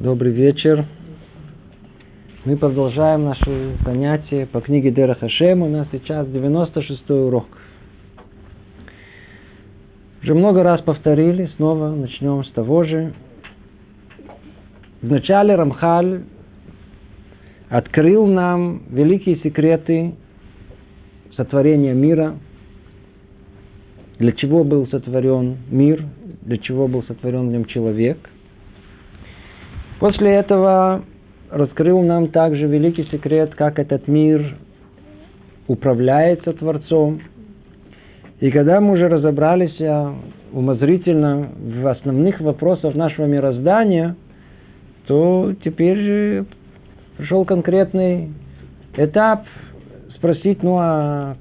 [0.00, 0.84] Добрый вечер.
[2.44, 5.62] Мы продолжаем наши занятия по книге Дера Хашем.
[5.62, 7.46] У нас сейчас 96 урок.
[10.22, 13.12] Уже много раз повторили, снова начнем с того же.
[15.02, 16.22] Вначале Рамхаль
[17.68, 20.14] открыл нам великие секреты
[21.34, 22.36] сотворения мира,
[24.20, 26.04] для чего был сотворен мир,
[26.42, 28.18] для чего был сотворен в нем человек.
[29.98, 31.02] После этого
[31.50, 34.56] раскрыл нам также великий секрет, как этот мир
[35.66, 37.20] управляется Творцом.
[38.40, 40.14] И когда мы уже разобрались а,
[40.52, 44.14] умозрительно в основных вопросах нашего мироздания,
[45.06, 46.46] то теперь же
[47.16, 48.30] пришел конкретный
[48.96, 49.44] этап
[50.14, 51.36] спросить, ну а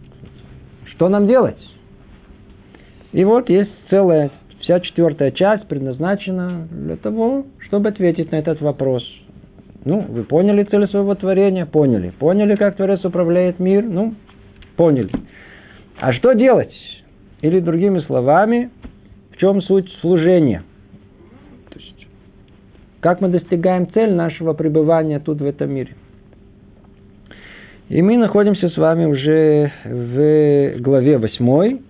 [0.86, 1.58] что нам делать?
[3.12, 4.32] И вот есть целая,
[4.62, 9.04] вся четвертая часть предназначена для того, чтобы ответить на этот вопрос.
[9.86, 11.66] Ну, вы поняли цель своего творения?
[11.66, 12.12] Поняли.
[12.18, 13.84] Поняли, как Творец управляет мир?
[13.84, 14.16] Ну,
[14.76, 15.12] поняли.
[16.00, 16.74] А что делать?
[17.42, 18.70] Или другими словами,
[19.32, 20.64] в чем суть служения?
[21.70, 22.08] То есть,
[23.00, 25.94] как мы достигаем цель нашего пребывания тут в этом мире?
[27.90, 31.82] И мы находимся с вами уже в главе восьмой.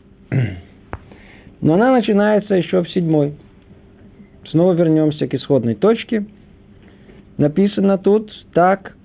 [1.62, 3.34] Но она начинается еще в седьмой.
[4.52, 6.26] Снова вернемся к исходной точке.
[7.38, 8.96] Написано тут так.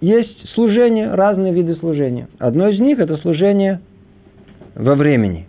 [0.00, 2.28] Есть служение, разные виды служения.
[2.38, 3.80] Одно из них– это служение
[4.76, 5.48] во времени.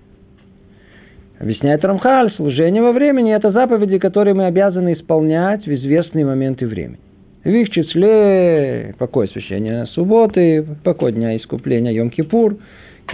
[1.39, 6.99] Объясняет Рамхаль, служение во времени– это заповеди, которые мы обязаны исполнять в известные моменты времени.
[7.43, 12.57] В их числе покой священия субботы, покой дня искупления Йом-Кипур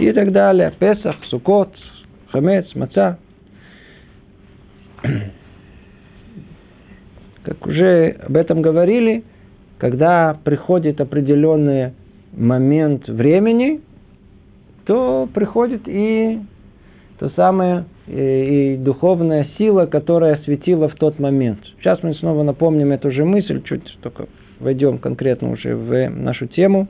[0.00, 1.68] и так далее, Песах, Сукот,
[2.32, 3.18] хамец, маца.
[7.44, 9.24] Как уже об этом говорили,
[9.78, 11.92] когда приходит определенный
[12.32, 13.80] момент времени,
[14.84, 16.40] то приходит и
[17.18, 21.58] то самое и, духовная сила, которая осветила в тот момент.
[21.78, 24.26] Сейчас мы снова напомним эту же мысль, чуть только
[24.60, 26.88] войдем конкретно уже в нашу тему.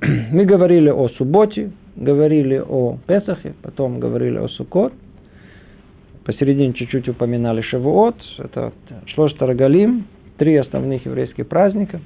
[0.00, 4.92] Мы говорили о субботе, говорили о Песахе, потом говорили о Сукот.
[6.24, 8.72] Посередине чуть-чуть упоминали Шавуот, это
[9.06, 10.04] Шлош Тарагалим,
[10.36, 12.00] три основных еврейских праздника.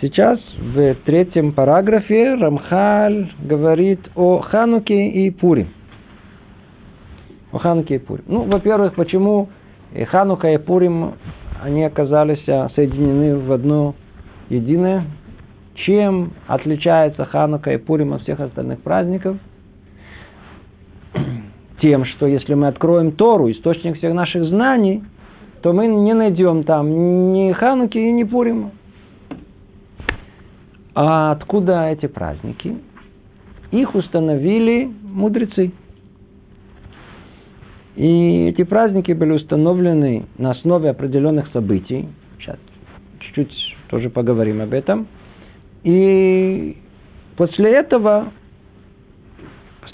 [0.00, 5.66] Сейчас в третьем параграфе Рамхаль говорит о Хануке и Пуре.
[7.52, 8.22] О Хануке и Пуре.
[8.26, 9.48] Ну, во-первых, почему
[10.08, 11.12] Ханука и Пурим,
[11.62, 13.94] они оказались соединены в одно
[14.48, 15.04] единое
[15.86, 19.36] чем отличается Ханука и Пурим от всех остальных праздников?
[21.80, 25.02] Тем, что если мы откроем Тору, источник всех наших знаний,
[25.62, 28.70] то мы не найдем там ни Хануки и ни Пурима.
[30.94, 32.76] А откуда эти праздники?
[33.70, 35.72] Их установили мудрецы.
[37.96, 42.08] И эти праздники были установлены на основе определенных событий.
[42.38, 42.56] Сейчас
[43.20, 43.52] чуть-чуть
[43.88, 45.06] тоже поговорим об этом–
[45.82, 46.76] и
[47.36, 48.32] после этого,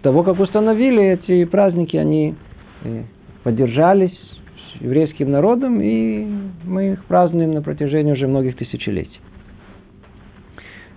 [0.06, 2.36] того, как установили эти праздники, они
[2.84, 3.02] э,
[3.42, 4.16] поддержались
[4.78, 6.24] еврейским народом, и
[6.64, 9.18] мы их празднуем на протяжении уже многих тысячелетий.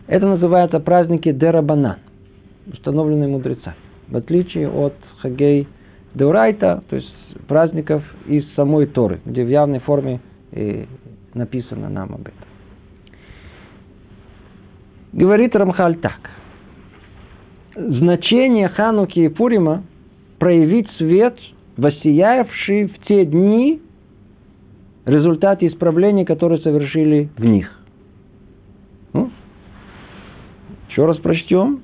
[0.06, 1.98] Это называется праздники Дерабана,
[2.72, 3.78] установленные мудрецами.
[4.10, 4.94] В отличие от
[5.24, 5.68] Хагей
[6.14, 7.12] Деурайта, то есть
[7.48, 10.20] праздников из самой Торы, где в явной форме
[10.52, 10.86] э,
[11.34, 12.48] написано нам об этом.
[15.14, 16.20] Говорит Рамхаль так.
[17.80, 19.84] Значение Хануки и Пурима
[20.38, 21.40] проявить свет,
[21.78, 23.82] воссиявший в те дни
[25.06, 27.72] результаты исправлений, которые совершили в них.
[29.14, 29.32] Ну,
[30.90, 31.84] еще раз прочтем.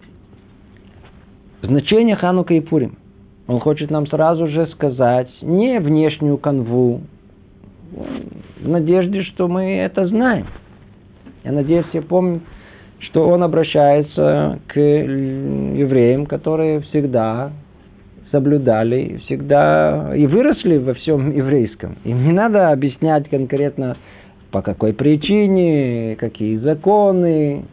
[1.62, 2.98] Значение Ханука и Пурим.
[3.48, 7.04] Он хочет нам сразу же сказать не внешнюю канву,
[8.60, 10.48] в надежде, что мы это знаем.
[11.46, 12.42] Я надеюсь, все помнят,
[13.00, 17.52] что он обращается к евреям, которые всегда
[18.32, 21.98] соблюдали, всегда и выросли во всем еврейском.
[22.04, 23.98] Им не надо объяснять конкретно,
[24.52, 27.66] по какой причине, какие законы.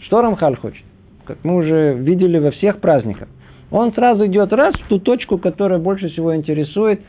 [0.00, 0.84] Что Рамхаль хочет?
[1.24, 3.28] Как мы уже видели во всех праздниках.
[3.70, 7.00] Он сразу идет раз в ту точку, которая больше всего интересует,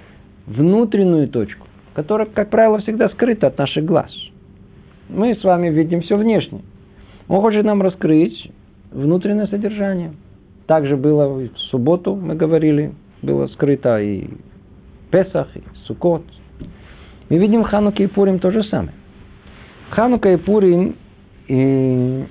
[0.45, 4.11] внутреннюю точку, которая, как правило, всегда скрыта от наших глаз.
[5.09, 6.61] Мы с вами видим все внешне.
[7.31, 8.51] Он хочет нам раскрыть
[8.91, 10.11] внутреннее содержание.
[10.67, 12.91] Также было в субботу, мы говорили,
[13.21, 14.27] было скрыто и
[15.11, 16.23] Песах, и Сукот.
[17.29, 18.91] Мы видим в и Пурим то же самое.
[19.91, 20.97] Ханука и Пурим
[21.47, 22.25] и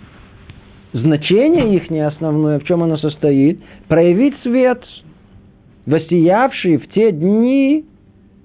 [0.93, 3.59] значение их основное, в чем оно состоит,
[3.89, 4.85] проявить свет,
[5.87, 7.87] воссиявший в те дни,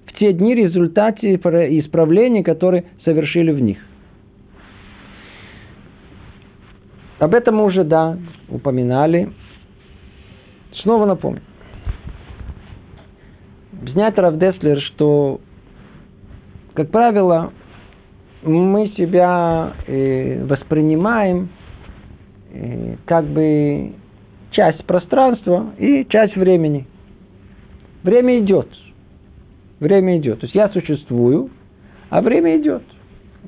[0.06, 3.76] в те дни результате исправления, которые совершили в них.
[7.18, 8.18] Об этом мы уже, да,
[8.48, 9.32] упоминали.
[10.82, 11.40] Снова напомню.
[13.80, 15.40] Объясняет Равдеслер, что,
[16.74, 17.52] как правило,
[18.42, 21.48] мы себя э, воспринимаем
[22.52, 23.92] э, как бы
[24.50, 26.86] часть пространства и часть времени.
[28.02, 28.68] Время идет.
[29.80, 30.40] Время идет.
[30.40, 31.50] То есть я существую,
[32.08, 32.82] а время идет.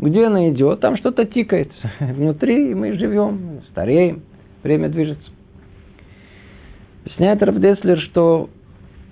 [0.00, 0.80] Где она идет?
[0.80, 1.70] Там что-то тикает.
[2.00, 4.22] Внутри мы живем, стареем,
[4.62, 5.30] время движется.
[7.04, 8.48] Объясняет Равдеслер, что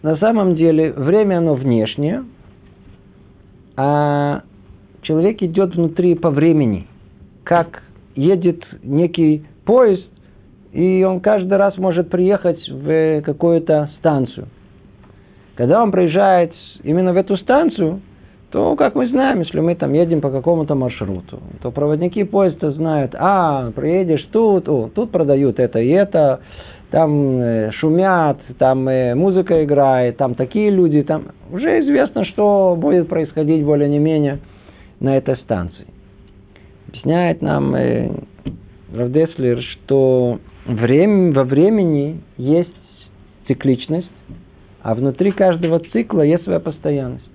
[0.02, 2.24] на самом деле время оно внешнее,
[3.76, 4.42] а
[5.02, 6.86] человек идет внутри по времени,
[7.42, 7.82] как
[8.14, 10.06] едет некий поезд,
[10.72, 14.48] и он каждый раз может приехать в какую-то станцию.
[15.56, 16.52] Когда он приезжает
[16.84, 18.02] именно в эту станцию,
[18.56, 23.14] то, как мы знаем, если мы там едем по какому-то маршруту, то проводники поезда знают,
[23.14, 26.40] а, приедешь тут, о, тут продают это и это,
[26.90, 33.08] там э, шумят, там э, музыка играет, там такие люди, там уже известно, что будет
[33.08, 34.38] происходить более не менее
[35.00, 35.84] на этой станции.
[36.88, 38.08] Объясняет нам э,
[38.90, 42.70] Равдеслер, что время, во времени есть
[43.48, 44.10] цикличность,
[44.80, 47.25] а внутри каждого цикла есть своя постоянность.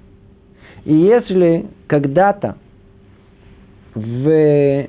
[0.86, 2.57] И если когда-то
[3.94, 4.88] в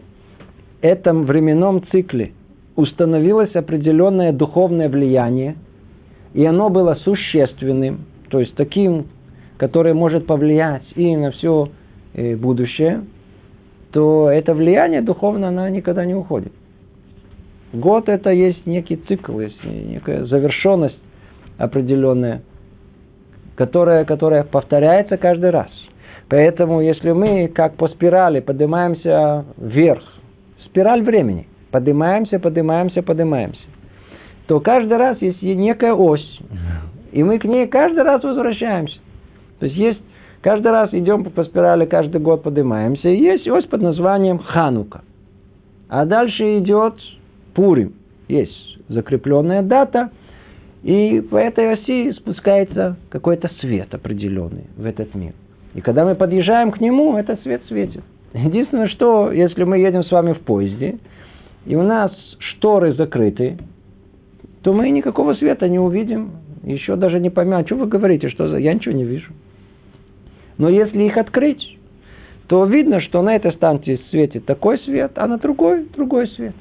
[0.80, 2.32] этом временном цикле
[2.76, 5.56] установилось определенное духовное влияние,
[6.34, 9.06] и оно было существенным, то есть таким,
[9.58, 11.68] которое может повлиять и на все
[12.14, 13.02] э, будущее,
[13.90, 16.52] то это влияние духовное, оно никогда не уходит.
[17.72, 20.98] Год это есть некий цикл, есть некая завершенность
[21.58, 22.42] определенная,
[23.54, 25.68] которая, которая повторяется каждый раз.
[26.32, 30.02] Поэтому, если мы, как по спирали, поднимаемся вверх,
[30.64, 33.60] спираль времени, поднимаемся, поднимаемся, поднимаемся,
[34.46, 36.40] то каждый раз есть некая ось,
[37.12, 38.98] и мы к ней каждый раз возвращаемся.
[39.58, 40.00] То есть есть
[40.40, 45.02] каждый раз идем по спирали, каждый год поднимаемся, и есть ось под названием Ханука.
[45.90, 46.94] А дальше идет
[47.52, 47.92] Пурим.
[48.28, 50.08] Есть закрепленная дата,
[50.82, 55.34] и по этой оси спускается какой-то свет определенный в этот мир.
[55.74, 58.02] И когда мы подъезжаем к нему, этот свет светит.
[58.34, 60.98] Единственное, что если мы едем с вами в поезде,
[61.66, 63.58] и у нас шторы закрыты,
[64.62, 66.32] то мы никакого света не увидим.
[66.62, 68.58] Еще даже не поймем, что вы говорите, что за...
[68.58, 69.32] Я ничего не вижу.
[70.58, 71.78] Но если их открыть,
[72.46, 76.54] то видно, что на этой станции светит такой свет, а на другой другой свет.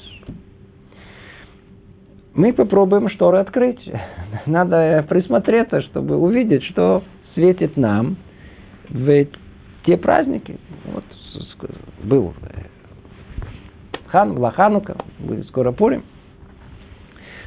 [2.34, 3.80] Мы попробуем шторы открыть.
[4.46, 7.04] Надо присмотреться, чтобы увидеть, что
[7.34, 8.16] светит нам–
[8.92, 9.26] в
[9.86, 10.58] те праздники.
[10.86, 11.04] Вот
[12.04, 12.62] был э,
[14.08, 16.04] Хан, была Ханука, будет скоро Пурим.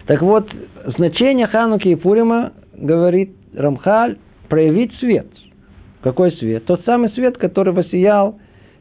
[0.06, 0.50] Так вот,
[0.96, 4.18] значение Хануки и Пурима, говорит Рамхаль,
[4.48, 5.26] проявить свет.
[6.02, 6.64] Какой свет?
[6.66, 8.38] Тот самый свет, который воссиял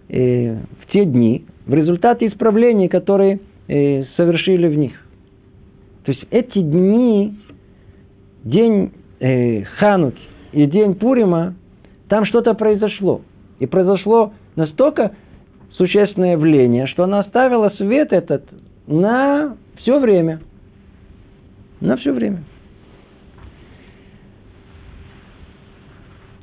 [0.09, 4.93] э, в те дни, в результате исправлений, которые э, совершили в них.
[6.03, 7.39] То есть эти дни,
[8.43, 11.55] день э, Хануки и день Пурима,
[12.13, 13.21] там что-то произошло.
[13.57, 15.15] И произошло настолько
[15.71, 18.43] существенное явление, что она оставила свет этот
[18.85, 20.39] на все время.
[21.81, 22.43] На все время.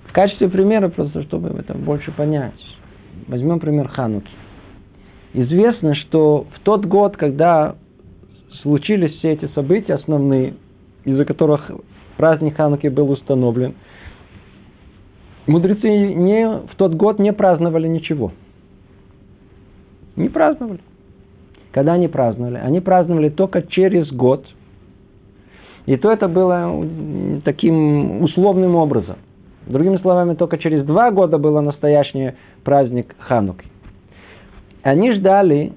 [0.06, 2.60] В качестве примера, просто чтобы это больше понять,
[3.28, 4.32] возьмем пример Хануки.
[5.34, 7.76] Известно, что в тот год, когда
[8.62, 10.54] случились все эти события основные,
[11.04, 11.70] из-за которых
[12.16, 13.76] праздник Хануки был установлен–
[15.46, 18.32] Мудрецы не, в тот год не праздновали ничего.
[20.16, 20.80] Не праздновали.
[21.72, 22.58] Когда они праздновали?
[22.58, 24.44] Они праздновали только через год.
[25.86, 26.86] И то это было
[27.44, 29.16] таким условным образом.
[29.66, 32.32] Другими словами, только через два года был настоящий
[32.64, 33.66] праздник Хануки.
[34.82, 35.72] Они ждали,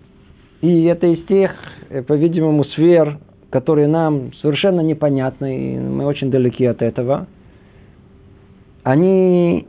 [0.62, 1.52] и это из тех,
[1.90, 7.28] э, по-видимому, сфер, которые нам совершенно непонятны, и мы очень далеки от этого–
[8.84, 9.68] они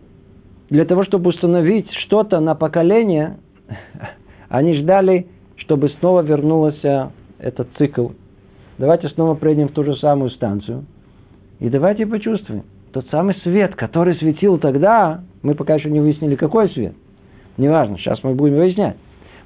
[0.71, 3.38] для того, чтобы установить что-то на поколение,
[4.49, 8.09] они ждали, чтобы снова вернулся этот цикл.
[8.78, 10.85] Давайте снова пройдем в ту же самую станцию.
[11.61, 12.64] И давайте почувствуем.
[12.92, 16.94] тот самый свет, который светил тогда, мы пока еще не выяснили, какой свет.
[17.56, 18.97] Неважно, сейчас мы будем выяснять.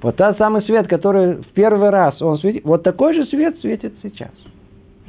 [0.01, 3.95] Вот тот самый свет, который в первый раз он светит, вот такой же свет светит
[4.03, 4.31] сейчас.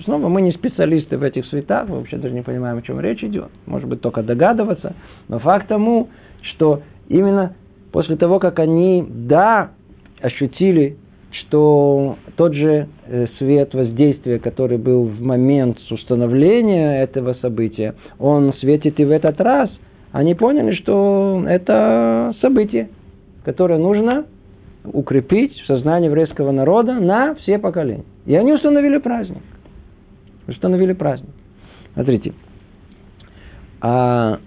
[0.03, 3.23] Снова мы не специалисты в этих светах, мы вообще даже не понимаем, о чем речь
[3.23, 3.49] идет.
[3.65, 4.93] Может быть, только догадываться.
[5.27, 6.09] Но факт тому,
[6.41, 7.55] что именно
[7.91, 9.71] после того, как они, да,
[10.21, 10.97] ощутили,
[11.31, 18.99] что тот же э, свет воздействия, который был в момент установления этого события, он светит
[18.99, 19.69] и в этот раз,
[20.11, 22.89] они поняли, что это событие,
[23.43, 24.25] которое нужно
[24.83, 28.05] укрепить в сознании еврейского народа на все поколения.
[28.25, 29.41] И они установили праздник.
[30.49, 31.29] Установили праздник.
[31.93, 32.33] Смотрите.
[33.81, 34.39] А,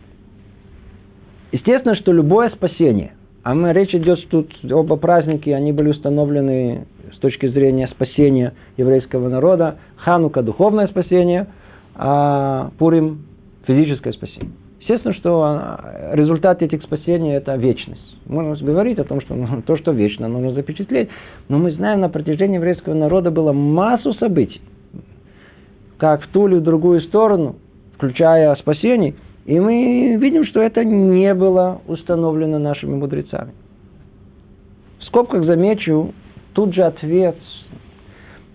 [1.53, 7.19] естественно, что любое спасение, а мы речь идет тут оба праздники, они были установлены с
[7.19, 9.79] точки зрения спасения еврейского народа.
[9.97, 11.47] Ханука– духовное спасение,
[11.95, 13.27] а Пурим–
[13.67, 14.53] физическое спасение.
[14.81, 18.01] Естественно, что а, результат этих спасений– это вечность.
[18.27, 21.09] Можно говорить о том, что ну, то, что вечно, нужно запечатлеть.
[21.49, 24.61] Но мы знаем, на протяжении еврейского народа было массу событий,
[26.03, 27.55] как в ту или в другую сторону,
[27.95, 33.53] включая спасение, и мы видим, что это не было установлено нашими мудрецами.
[34.99, 36.13] В скобках замечу
[36.55, 37.37] тут же ответ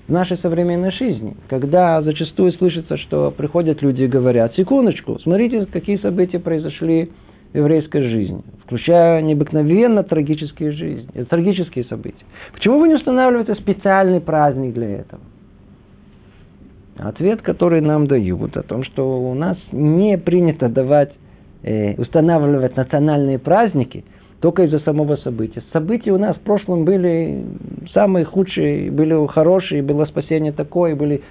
[0.09, 5.95] в нашей современной жизни, когда зачастую слышится, что приходят люди и говорят, секундочку, смотрите, какие
[5.99, 7.11] события произошли
[7.53, 12.25] в еврейской жизни, включая необыкновенно трагические жизни, трагические события.
[12.51, 15.21] Почему вы не устанавливаете специальный праздник для этого?
[16.99, 21.11] Ответ, который нам дают, о том, что у нас не принято давать,
[21.63, 24.03] э, устанавливать национальные праздники
[24.41, 25.63] только из-за самого события.
[25.73, 27.43] События у нас в прошлом были
[27.93, 31.21] самые худшие, были хорошие, было спасение такое, были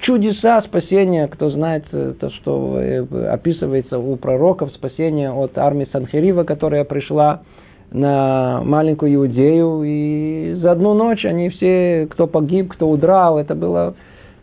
[0.00, 6.44] чудеса спасения, кто знает э, то, что э, описывается у пророков, спасение от армии Санхерива,
[6.44, 7.42] которая пришла
[7.90, 13.94] на маленькую Иудею, и за одну ночь они все, кто погиб, кто удрал, это было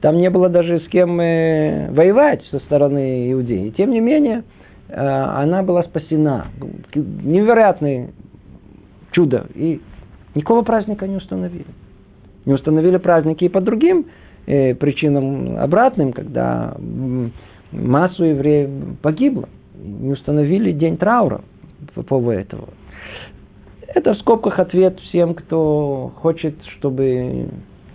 [0.05, 3.71] там не было даже с кем э, воевать со стороны иудеи.
[3.71, 4.43] Тем не менее,
[4.87, 6.45] э, она была спасена.
[6.93, 8.11] Невероятное
[9.13, 9.47] чудо.
[9.55, 9.81] И
[10.35, 11.65] никакого праздника не установили.
[12.45, 14.05] Не установили праздники и по другим
[14.45, 16.77] э, причинам обратным, когда
[17.71, 19.49] массу евреев погибло.
[19.73, 21.41] Не установили день траура
[21.95, 22.69] по поводу этого.
[23.87, 27.47] Это в скобках ответ всем, кто хочет, чтобы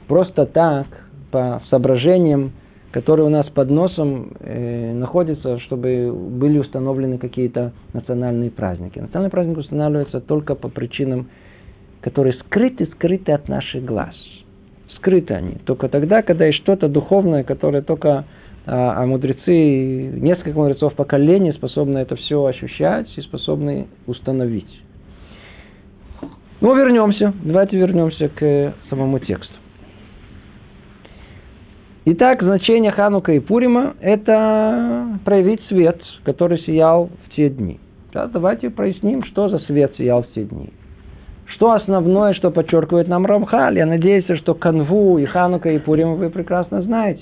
[0.09, 0.89] просто так
[1.31, 2.53] по соображениям,
[2.93, 8.99] которые у нас под носом э, находятся, чтобы были установлены какие-то национальные праздники.
[8.99, 11.29] Национальные праздники устанавливаются только по причинам,
[12.01, 14.15] которые скрыты, скрыты от наших глаз.
[14.97, 15.57] Скрыты они.
[15.65, 18.25] Только тогда, когда есть что-то духовное, которое только
[18.67, 24.83] а, а мудрецы, несколько мудрецов поколений способны это все ощущать и способны установить.
[26.61, 27.33] Ну, вернемся.
[27.43, 29.60] Давайте вернемся к самому тексту.
[32.07, 37.79] Итак, значение Ханука и Пурима– это проявить свет, который сиял в те дни.
[38.15, 40.71] Да, давайте проясним, что за свет сиял в те дни.
[41.45, 43.77] Что основное, что подчеркивает нам Рамхаль?
[43.77, 47.21] Я надеюсь, что Канву и Ханука и Пурима вы прекрасно знаете.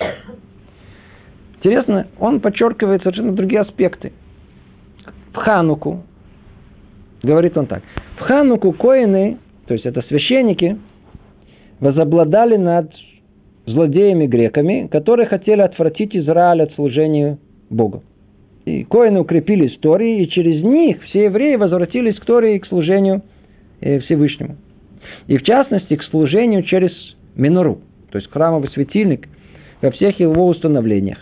[1.56, 4.12] Интересно, он подчеркивает совершенно другие аспекты.
[5.32, 6.04] В Хануку,
[7.24, 7.82] говорит он так,
[8.16, 10.78] в Хануку коины, то есть это священники,
[11.80, 12.92] возобладали над
[13.68, 17.38] злодеями-греками, которые хотели отвратить Израиль от служения
[17.70, 18.02] Богу.
[18.64, 23.22] И коины укрепили истории, и через них все евреи возвратились к Торе и к служению
[23.80, 24.56] э, Всевышнему.
[25.26, 26.90] И в частности к служению через
[27.34, 27.78] Минору,
[28.10, 29.28] то есть храмовый светильник,
[29.80, 31.18] во всех его установлениях.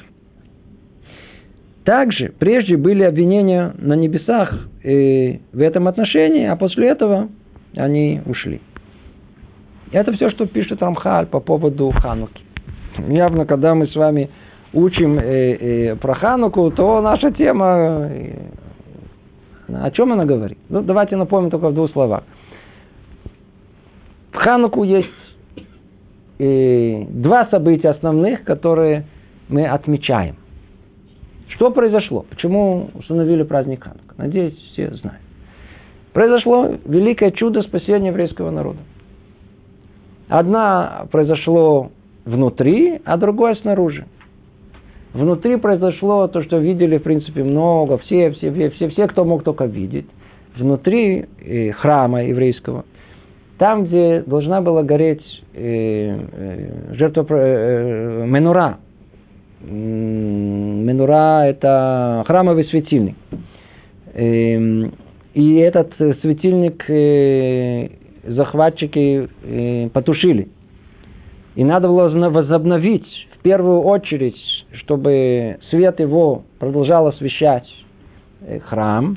[1.84, 7.28] Также прежде были обвинения на небесах э, в этом отношении, а после этого
[7.76, 8.60] они ушли.
[9.92, 12.42] Это все, что пишет Рамхаль по поводу Хануки.
[13.08, 14.30] Явно, когда мы с вами
[14.72, 18.08] учим э, э, про Хануку, то наша тема...
[18.10, 18.32] Э,
[19.68, 20.58] о чем она говорит?
[20.68, 22.24] Ну, давайте напомним только в двух словах.
[24.32, 25.08] В Хануку есть
[26.38, 29.04] э, два события основных, которые
[29.48, 30.36] мы отмечаем.
[31.48, 32.24] Что произошло?
[32.28, 34.14] Почему установили праздник Ханука?
[34.18, 35.20] Надеюсь, все знают.
[36.12, 38.78] Произошло великое чудо спасения еврейского народа.
[40.28, 41.90] Одна произошло
[42.24, 44.04] внутри, а другое снаружи.
[45.12, 49.44] Внутри произошло то, что видели, в принципе, много, все, все, все, все, все кто мог
[49.44, 50.06] только видеть.
[50.56, 52.84] Внутри э, храма еврейского,
[53.58, 55.22] там, где должна была гореть
[55.54, 57.22] э, э, жертва
[58.26, 58.78] менура,
[59.66, 63.16] Менура– это храмовый светильник.
[64.14, 64.92] Эм,
[65.34, 66.84] и этот светильник
[68.26, 70.48] захватчики э, потушили.
[71.54, 73.06] И надо было возобновить
[73.38, 74.36] в первую очередь,
[74.72, 77.66] чтобы свет его продолжал освещать
[78.42, 79.16] э, храм.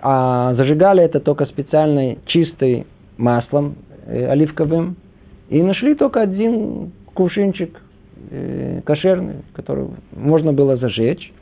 [0.00, 2.86] А зажигали это только специальной чистой
[3.18, 4.96] маслом оливковым.
[5.48, 7.80] И нашли только один кувшинчик
[8.30, 11.32] э, кошерный, который можно было зажечь.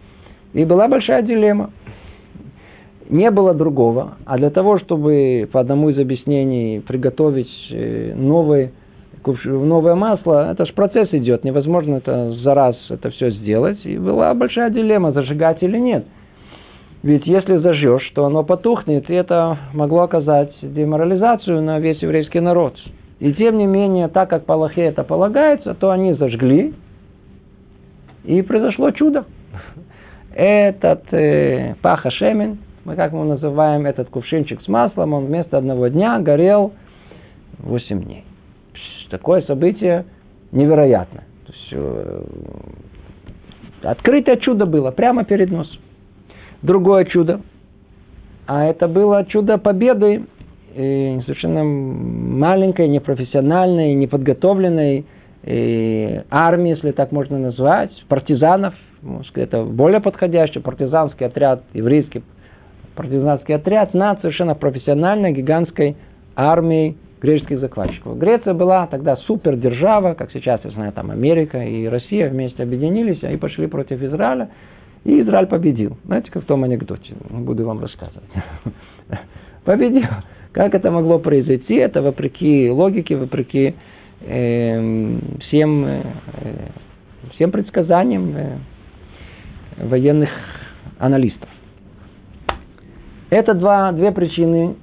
[0.53, 1.71] И была большая дилемма.
[3.11, 4.13] Не было другого.
[4.25, 8.71] А для того, чтобы по одному из объяснений приготовить э, новый,
[9.45, 11.43] новое масло, это же процесс идет.
[11.43, 13.85] Невозможно это за раз это все сделать.
[13.85, 16.07] И была большая дилемма, зажигать или нет.
[17.03, 22.77] Ведь если зажжешь, то оно потухнет, и это могло оказать деморализацию на весь еврейский народ.
[23.19, 26.75] И тем не менее, так как по Аллахе это полагается, то они зажгли,
[28.23, 29.25] и произошло чудо.
[30.35, 35.89] Этот э, паха шемен, мы как мы называем этот кувшинчик с маслом, он вместо одного
[35.89, 36.73] дня горел
[37.59, 38.25] 8 дней.
[39.11, 40.05] Такое событие
[40.53, 41.25] невероятно.
[41.47, 42.23] То есть, э,
[43.83, 45.81] открытое чудо было прямо перед носом.
[46.63, 47.41] Другое чудо.
[48.47, 50.25] А это было чудо победы
[50.75, 55.07] и совершенно маленькой, непрофессиональной, неподготовленной
[55.43, 58.75] и армии, если так можно назвать, партизанов,
[59.35, 62.23] это более подходящий партизанский отряд, еврейский
[63.01, 65.97] партизанский отряд над совершенно профессиональной гигантской
[66.37, 68.19] армией греческих захватчиков.
[68.19, 73.23] Греция была тогда супер держава, как сейчас, я знаю, там Америка и Россия вместе объединились
[73.23, 74.51] и пошли против Израиля.
[75.05, 75.97] И Израиль победил.
[76.05, 77.15] Знаете, как в том анекдоте.
[77.31, 78.29] Не буду вам рассказывать.
[79.65, 80.05] Победил.
[80.53, 81.77] Как это могло произойти?
[81.77, 83.75] Это вопреки логике, вопреки
[84.21, 86.03] э, всем, э,
[87.35, 88.57] всем предсказаниям э,
[89.79, 90.29] военных
[90.99, 91.49] аналистов.
[93.31, 94.75] Это два, две причины.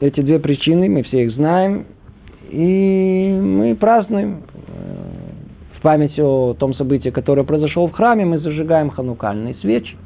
[0.00, 1.86] Эти две причины, мы все их знаем.
[2.50, 8.90] И мы празднуем э, в память о том событии, которое произошло в храме, мы зажигаем
[8.90, 9.96] ханукальные свечи.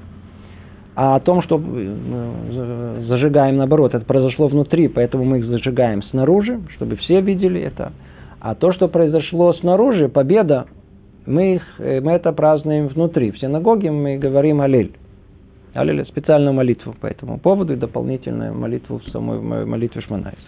[0.94, 6.61] А о том, что э, зажигаем наоборот, это произошло внутри, поэтому мы их зажигаем снаружи,
[6.76, 7.92] чтобы все видели это.
[8.40, 10.66] А то, что произошло снаружи, победа,
[11.26, 13.32] мы, их, э, мы это празднуем внутри.
[13.32, 14.92] В синагоге мы говорим Аллель.
[15.74, 20.38] Аллель– специальную молитву по этому поводу и дополнительную молитву в самой молитве Шманайса.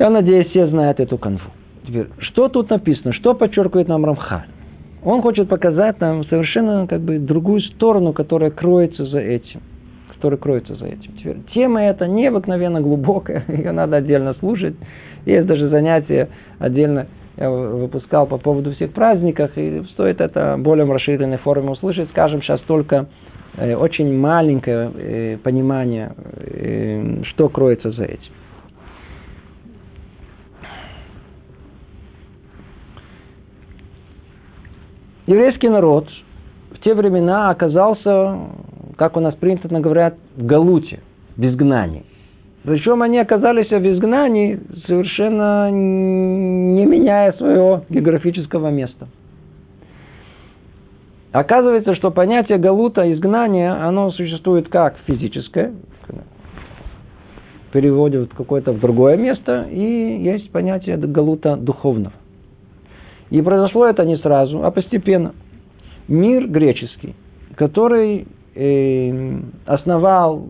[0.00, 1.50] Я надеюсь, все знают эту конфу.
[1.86, 3.12] Теперь, что тут написано?
[3.12, 4.48] Что подчеркивает нам Рамхаль?
[5.04, 9.60] Он хочет показать нам совершенно как бы другую сторону, которая кроется за этим.
[10.14, 11.12] Которая кроется за этим.
[11.18, 14.74] Теперь, тема эта необыкновенно глубокая, ее надо отдельно слушать.
[15.26, 17.06] Есть даже занятия отдельно
[17.40, 22.10] я выпускал по поводу всех праздников, и стоит это более расширенной форме услышать.
[22.10, 23.08] Скажем, сейчас только
[23.56, 28.32] э, очень маленькое э, понимание, э, что кроется за этим.
[35.26, 36.08] еврейский народ
[36.72, 38.36] в те времена оказался,
[38.96, 41.00] как у нас принято говорят, в Галуте,
[41.36, 42.04] в изгнании.
[42.64, 49.08] Причем они оказались в изгнании, совершенно не меняя своего географического места.
[51.32, 55.72] Оказывается, что понятие галута, изгнания, оно существует как физическое,
[57.72, 62.12] переводят какое-то в другое место, и есть понятие галута духовного.
[63.30, 65.34] И произошло это не сразу, а постепенно.
[66.08, 67.14] Мир греческий,
[67.54, 70.48] который э, основал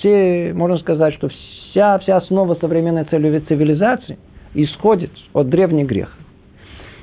[0.00, 4.18] все, можно сказать, что вся, вся основа современной цивилизации
[4.54, 6.16] исходит от древних грехов.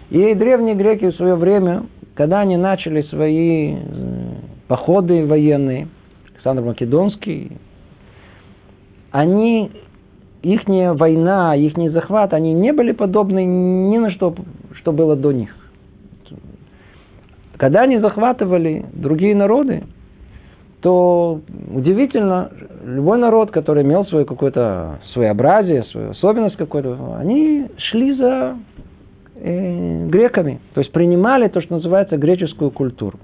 [0.10, 1.84] И древние греки в свое время,
[2.16, 3.78] когда они начали свои э,
[4.68, 5.88] походы военные,
[6.34, 7.58] Александр Македонский,
[9.12, 9.72] они
[10.44, 14.36] их война, их захват, они не были подобны ни на что,
[14.74, 15.54] что было до них.
[17.58, 19.84] Когда они захватывали другие народы,
[20.88, 22.50] то удивительно,
[22.86, 28.56] любой народ, который имел свое какое-то своеобразие, свою особенность какую-то, они шли за
[29.36, 33.20] э, греками, то есть принимали то, что называется греческую культуру.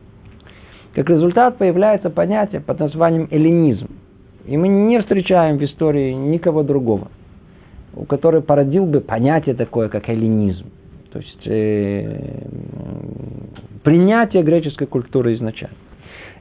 [0.94, 3.88] Как результат появляется понятие под названием эллинизм.
[4.46, 7.08] И мы не встречаем в истории никого другого,
[7.96, 10.66] у который породил бы понятие такое, как эллинизм.
[11.14, 12.46] То есть э,
[13.84, 15.78] принятие греческой культуры изначально.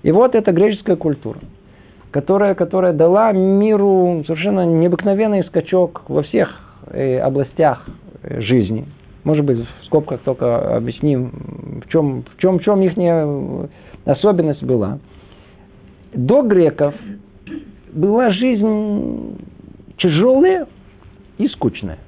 [0.02, 1.38] И вот эта греческая культура,
[2.10, 6.48] которая, которая дала миру совершенно необыкновенный скачок во всех
[6.88, 7.86] э, областях
[8.22, 8.86] э, жизни.
[9.24, 12.96] может быть, в скобках только объясним, в чем, в чем, в чем их
[14.04, 14.98] особенность была.
[16.12, 16.94] До греков
[17.92, 19.38] была жизнь
[19.98, 20.66] тяжелая
[21.38, 21.98] и скучная.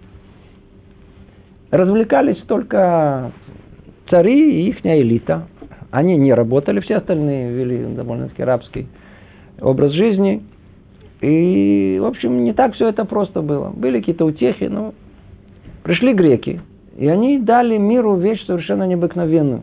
[1.71, 3.33] Развлекались только
[4.11, 5.47] цари и их элита.
[5.95, 8.89] Они не работали, все остальные вели довольно-таки рабский
[9.61, 10.43] образ жизни.
[11.21, 13.71] И, в общем, не так все это просто было.
[13.71, 14.93] Были какие-то утехи, но
[15.85, 16.61] пришли греки,
[16.99, 19.63] и они дали миру вещь совершенно необыкновенную.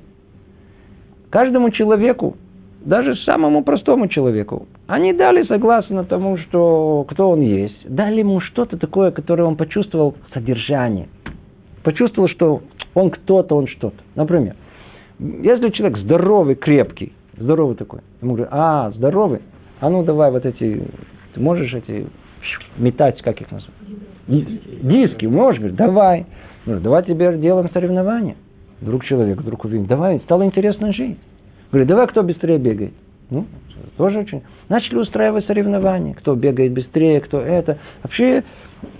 [1.29, 2.37] Каждому человеку,
[2.79, 8.77] даже самому простому человеку, они дали согласно тому, что кто он есть, дали ему что-то
[8.77, 11.09] такое, которое он почувствовал содержание.
[11.83, 12.61] Почувствовал, что
[12.93, 13.97] он кто-то, он что-то.
[14.15, 14.55] Например,
[15.21, 19.39] если человек здоровый, крепкий, здоровый такой, ему говорят, а, здоровый,
[19.79, 20.83] а ну давай вот эти
[21.33, 22.07] ты можешь эти
[22.77, 23.77] метать, как их называют?
[24.27, 26.25] Диски, можешь, говорит, давай.
[26.65, 28.35] Ну, давай теперь делаем соревнования.
[28.81, 31.17] Вдруг человек вдруг увидел, давай, стало интересно жить.
[31.71, 32.93] Говорит, давай, кто быстрее бегает.
[33.29, 33.45] Ну,
[33.97, 34.43] тоже очень.
[34.69, 36.13] Начали устраивать соревнования.
[36.15, 37.77] Кто бегает быстрее, кто это.
[38.03, 38.43] Вообще,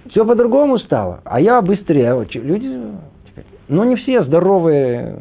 [0.10, 1.22] все по-другому стало.
[1.26, 2.26] А я быстрее.
[2.34, 2.80] Люди,
[3.68, 5.18] ну, не все здоровые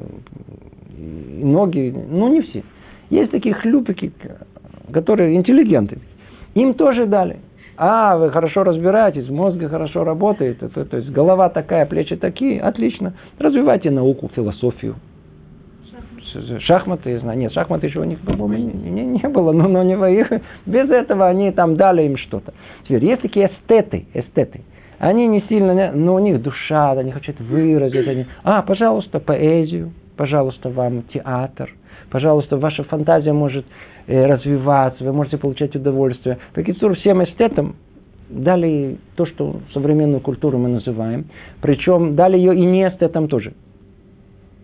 [1.00, 2.62] ноги, ну, не все.
[3.10, 4.12] Есть такие хлюпики,
[4.92, 5.98] которые интеллигенты.
[6.54, 7.38] Им тоже дали.
[7.76, 13.14] А, вы хорошо разбираетесь, мозг хорошо работает, это, то есть голова такая, плечи такие, отлично.
[13.38, 14.96] Развивайте науку, философию.
[16.30, 17.38] Шахматы, шахматы знаю.
[17.38, 20.30] Нет, шахматы еще у них, по-моему, не, не, не было, но, но не их.
[20.66, 22.52] Без этого они там дали им что-то.
[22.84, 24.60] Теперь, есть такие эстеты, эстеты.
[24.98, 28.06] Они не сильно, но у них душа, они хотят выразить.
[28.06, 31.70] Они, а, пожалуйста, поэзию, пожалуйста, вам театр,
[32.10, 33.64] пожалуйста, ваша фантазия может
[34.10, 36.38] Э, развиваться, вы можете получать удовольствие.
[36.52, 37.76] По всем эстетам
[38.28, 41.26] дали то, что современную культуру мы называем.
[41.60, 43.52] Причем дали ее и не эстетам тоже.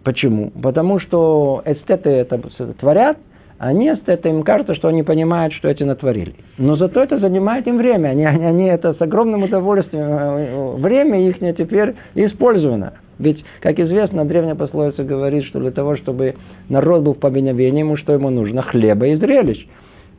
[0.03, 0.51] Почему?
[0.61, 2.40] Потому что эстеты это
[2.81, 3.19] творят,
[3.59, 6.35] а не эстеты им кажется, что они понимают, что эти натворили.
[6.59, 8.09] Но зато это занимает им время.
[8.09, 10.05] Они, они, они это с огромным удовольствием.
[10.05, 12.95] Э, время их теперь использовано.
[13.19, 16.35] Ведь, как известно, древняя пословица говорит, что для того, чтобы
[16.69, 18.61] народ был в поминовении, ему что ему нужно?
[18.61, 19.66] Хлеба и зрелищ.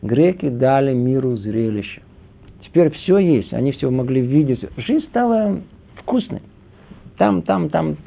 [0.01, 2.01] Греки дали миру зрелище.
[2.65, 4.65] Теперь все есть, они все могли видеть.
[4.77, 5.59] Жизнь стала
[5.95, 6.41] вкусной.
[7.17, 7.97] Там, там, там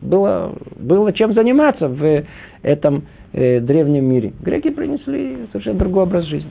[0.00, 2.24] было, было чем заниматься в
[2.62, 3.04] этом
[3.36, 4.32] э, древнем мире.
[4.40, 6.50] Греки принесли совершенно другой образ жизни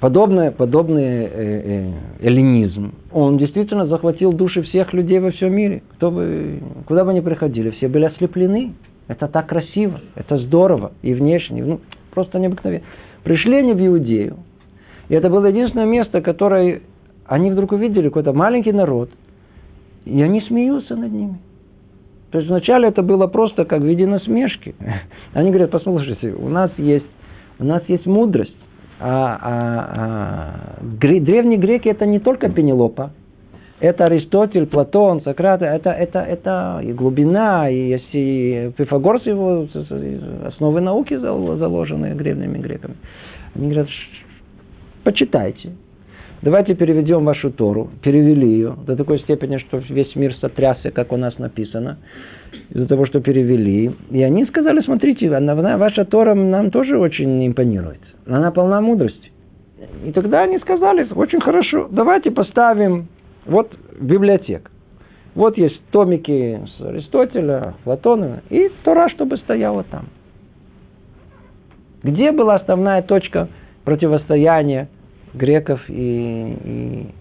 [0.00, 5.82] подобный, подобный э, э, эллинизм, он действительно захватил души всех людей во всем мире.
[5.94, 8.74] Кто бы, куда бы ни приходили, все были ослеплены.
[9.08, 11.80] Это так красиво, это здорово, и внешне, ну,
[12.12, 12.84] просто необыкновенно.
[13.22, 14.38] Пришли они в Иудею,
[15.08, 16.82] и это было единственное место, которое
[17.24, 19.10] они вдруг увидели, какой-то маленький народ,
[20.04, 21.38] и они смеются над ними.
[22.30, 24.74] То есть вначале это было просто как в виде насмешки.
[25.32, 27.06] Они говорят, послушайте, у нас есть,
[27.58, 28.56] у нас есть мудрость
[28.98, 33.10] а, а, а, древние греки это не только Пенелопа,
[33.78, 39.66] это Аристотель, Платон, Сократ, это, это, это и глубина, и если Пифагор с его
[40.46, 42.94] основы науки заложены древними греками.
[43.54, 43.88] Они говорят,
[45.04, 45.72] почитайте.
[46.42, 47.88] Давайте переведем вашу Тору.
[48.02, 51.98] Перевели ее до такой степени, что весь мир сотрясся, как у нас написано
[52.70, 53.92] из-за того, что перевели.
[54.10, 58.00] И они сказали, смотрите, ваша Тора нам тоже очень импонирует.
[58.26, 59.30] Она полна мудрости.
[60.04, 63.08] И тогда они сказали, очень хорошо, давайте поставим
[63.46, 64.70] вот библиотек.
[65.34, 70.06] Вот есть томики с Аристотеля, Платона, и Тора, чтобы стояла там.
[72.02, 73.48] Где была основная точка
[73.84, 74.88] противостояния
[75.36, 77.12] греков и,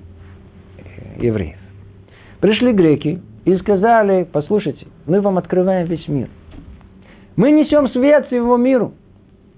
[1.20, 1.58] и евреев?
[2.40, 6.30] Пришли греки, и сказали, послушайте, мы вам открываем весь мир.
[7.36, 8.94] Мы несем свет всему миру.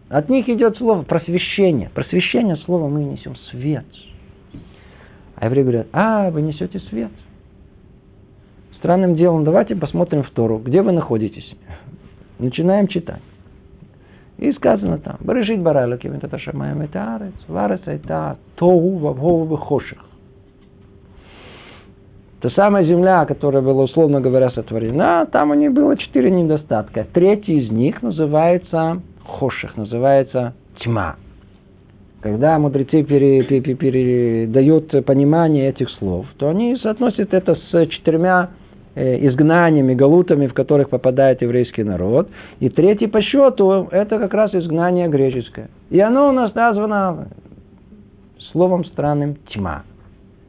[0.09, 1.89] От них идет слово просвещение.
[1.93, 3.85] Просвещение слова мы несем свет.
[5.35, 7.11] А евреи говорят, а, вы несете свет.
[8.77, 11.49] Странным делом, давайте посмотрим в Тору, где вы находитесь.
[12.39, 13.21] Начинаем читать.
[14.37, 19.97] И сказано там, Барышит баралаки, это шамаем это арец, варец это тогу вавхову хоших.
[22.41, 27.07] Та самая земля, которая была, условно говоря, сотворена, там у них было четыре недостатка.
[27.11, 31.15] Третий из них называется хоших, называется тьма.
[32.21, 38.51] Когда мудрецы пере, пере, передают понимание этих слов, то они соотносят это с четырьмя
[38.97, 42.29] изгнаниями, галутами, в которых попадает еврейский народ.
[42.59, 45.69] И третий по счету– это как раз изгнание греческое.
[45.89, 47.27] И оно у нас названо
[48.51, 49.83] словом странным «тьма».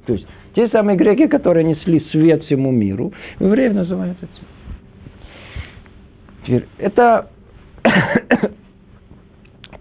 [0.06, 4.48] То есть Те самые греки, которые несли свет всему миру, евреев называются тьма.
[6.46, 7.28] Теперь, это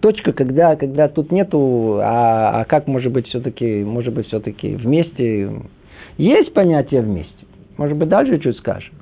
[0.00, 5.50] точка, когда, когда тут нету, а, а как может быть все-таки, может быть все-таки вместе.
[6.18, 7.37] Есть понятие вместе.
[7.78, 8.92] Может быть, дальше чуть скажем.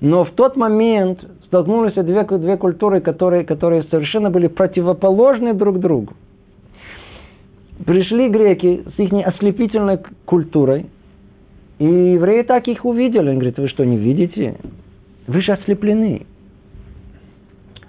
[0.00, 6.12] Но в тот момент столкнулись две, две культуры, которые, которые совершенно были противоположны друг другу.
[7.84, 10.86] Пришли греки с их ослепительной культурой,
[11.78, 13.28] и евреи так их увидели.
[13.28, 14.56] Он говорит, вы что, не видите?
[15.26, 16.26] Вы же ослеплены.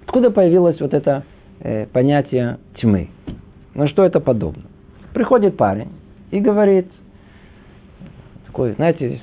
[0.06, 1.24] Откуда появилось вот это
[1.60, 3.10] э, понятие тьмы?
[3.76, 4.64] Ну что это подобно?
[5.14, 5.90] Приходит парень
[6.32, 6.88] и говорит,
[8.46, 9.22] такой, знаете,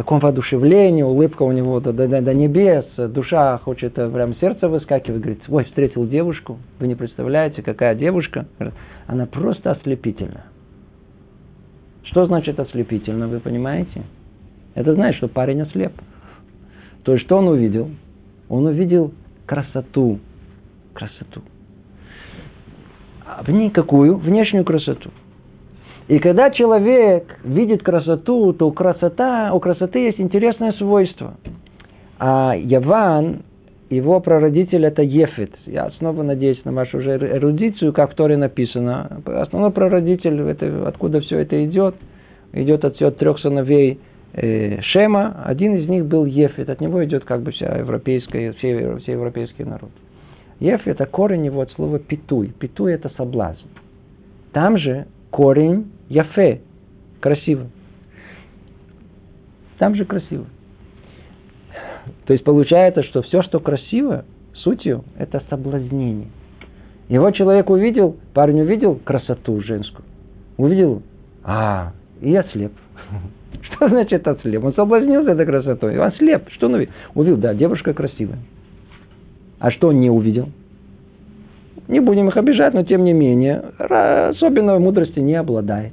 [0.00, 5.20] таком воодушевлении, улыбка у него до, до, до небес, душа хочет э, прям сердце выскакивать,
[5.20, 8.46] говорит, ой, встретил девушку, вы не представляете, какая девушка,
[9.06, 10.44] она просто ослепительна.
[12.04, 14.04] Что значит ослепительно, вы понимаете?
[14.74, 15.92] Это значит, что парень ослеп.
[17.02, 17.90] То есть, что он увидел?
[18.48, 19.12] Он увидел
[19.44, 20.18] красоту.
[20.94, 21.42] Красоту.
[23.26, 24.16] А в ней какую?
[24.16, 25.10] Внешнюю красоту.
[26.10, 31.34] И когда человек видит красоту, то у, красота, у красоты есть интересное свойство.
[32.18, 33.42] А Яван,
[33.90, 35.52] его прародитель это Ефет.
[35.66, 39.22] Я снова надеюсь на вашу уже эрудицию, как в Торе написано.
[39.24, 41.94] Основной прародитель, это, откуда все это идет,
[42.54, 44.00] идет от, от трех сыновей
[44.32, 45.44] э, Шема.
[45.44, 46.70] Один из них был Ефет.
[46.70, 49.92] От него идет как бы вся европейская, все, все европейский народ.
[50.58, 52.48] Ефет это корень его от слова питуй.
[52.58, 53.68] Питуй это соблазн.
[54.52, 56.60] Там же корень Яфе.
[57.20, 57.68] Красиво.
[59.78, 60.44] Там же красиво.
[62.26, 66.28] То есть получается, что все, что красиво, сутью, это соблазнение.
[67.08, 70.04] Его человек увидел, парень увидел красоту женскую.
[70.56, 71.02] Увидел,
[71.44, 72.72] а, и ослеп.
[73.62, 74.64] Что значит ослеп?
[74.64, 75.98] Он соблазнился этой красотой.
[75.98, 76.50] Он ослеп.
[76.50, 76.92] Что он увидел?
[77.14, 78.38] Увидел, да, девушка красивая.
[79.58, 80.48] А что он не увидел?
[81.90, 85.92] Не будем их обижать, но тем не менее, особенной мудрости не обладает.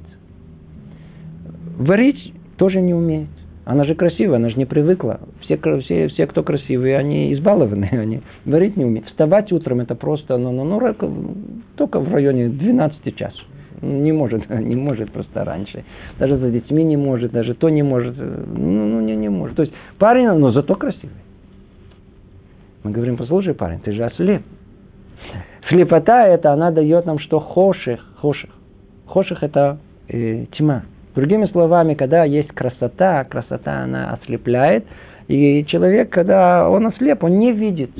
[1.76, 3.28] Варить тоже не умеет.
[3.64, 5.18] Она же красивая, она же не привыкла.
[5.40, 9.08] Все, все, все кто красивые, они избалованы, они варить не умеют.
[9.08, 11.34] Вставать утром это просто, ну, ну, ну
[11.74, 13.44] только в районе 12 часов.
[13.82, 15.84] Не может, не может просто раньше.
[16.20, 18.16] Даже за детьми не может, даже то не может.
[18.16, 19.56] Ну, ну не, не может.
[19.56, 21.10] То есть парень, но зато красивый.
[22.84, 24.42] Мы говорим, послушай, парень, ты же ослеп.
[25.68, 28.50] Слепота это она дает нам что хоших, хоших.
[29.06, 29.78] Хоших это
[30.08, 30.84] э, тьма.
[31.14, 34.86] Другими словами, когда есть красота, красота она ослепляет,
[35.26, 37.90] и человек, когда он ослеп, он не видит.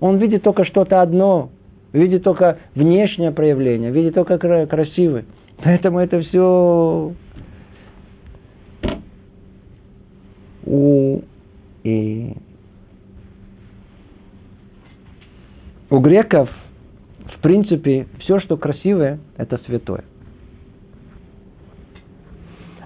[0.00, 1.50] Он видит только что-то одно,
[1.92, 5.24] видит только внешнее проявление, видит только красивое.
[5.64, 7.12] Поэтому это все
[10.66, 11.20] у,
[11.82, 12.36] и,
[15.90, 16.48] у греков
[17.42, 20.04] принципе, все, что красивое, это святое.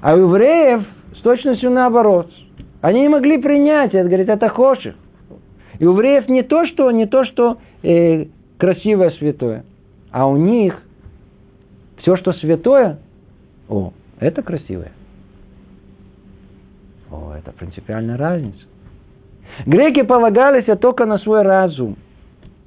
[0.00, 0.84] А у евреев
[1.16, 2.30] с точностью наоборот.
[2.80, 4.94] Они не могли принять это, говорит, это хоших.
[5.78, 8.26] И у евреев не то, что, не то, что э,
[8.58, 9.64] красивое святое,
[10.10, 10.80] а у них
[11.98, 12.98] все, что святое,
[13.68, 14.92] о, это красивое.
[17.10, 18.60] О, это принципиальная разница.
[19.64, 21.96] Греки полагались только на свой разум.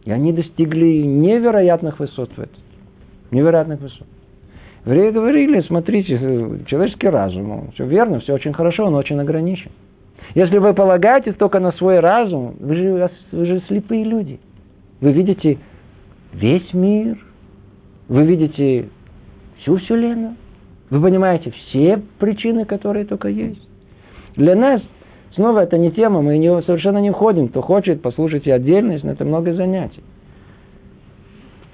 [0.10, 2.58] И они достигли невероятных высот в этом.
[3.30, 4.08] Невероятных высот.
[4.84, 6.17] Евреи говорили, смотрите,
[6.65, 9.69] человеческий разум, все верно, все очень хорошо, но очень ограничен.
[10.34, 14.39] Если вы полагаетесь только на свой разум, вы же, вы же слепые люди.
[15.00, 15.60] Вы видите
[16.34, 17.15] весь мир,
[18.08, 18.89] вы видите
[19.60, 20.34] всю Вселенную,
[20.89, 23.62] вы понимаете все причины, которые только есть.
[24.36, 24.82] Для нас
[25.36, 27.50] Снова это не тема, мы не, совершенно не входим.
[27.50, 30.04] Кто хочет, послушайте отдельность, но это много занятий.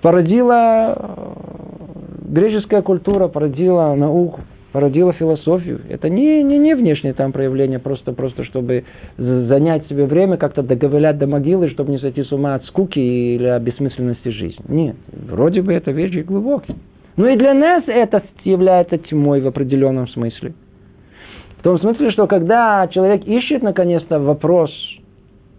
[0.01, 4.41] Породила э, греческая культура, породила науку,
[4.71, 5.81] породила философию.
[5.89, 8.83] Это не, не, не внешнее там проявление, просто, просто чтобы
[9.17, 13.47] занять себе время, как-то договылять до могилы, чтобы не сойти с ума от скуки или
[13.47, 14.63] от бессмысленности жизни.
[14.67, 16.75] Нет, вроде бы это вещи глубокие.
[17.15, 20.53] Но и для нас это является тьмой в определенном смысле–
[21.65, 24.69] том смысле, что когда человек ищет наконец-то вопрос,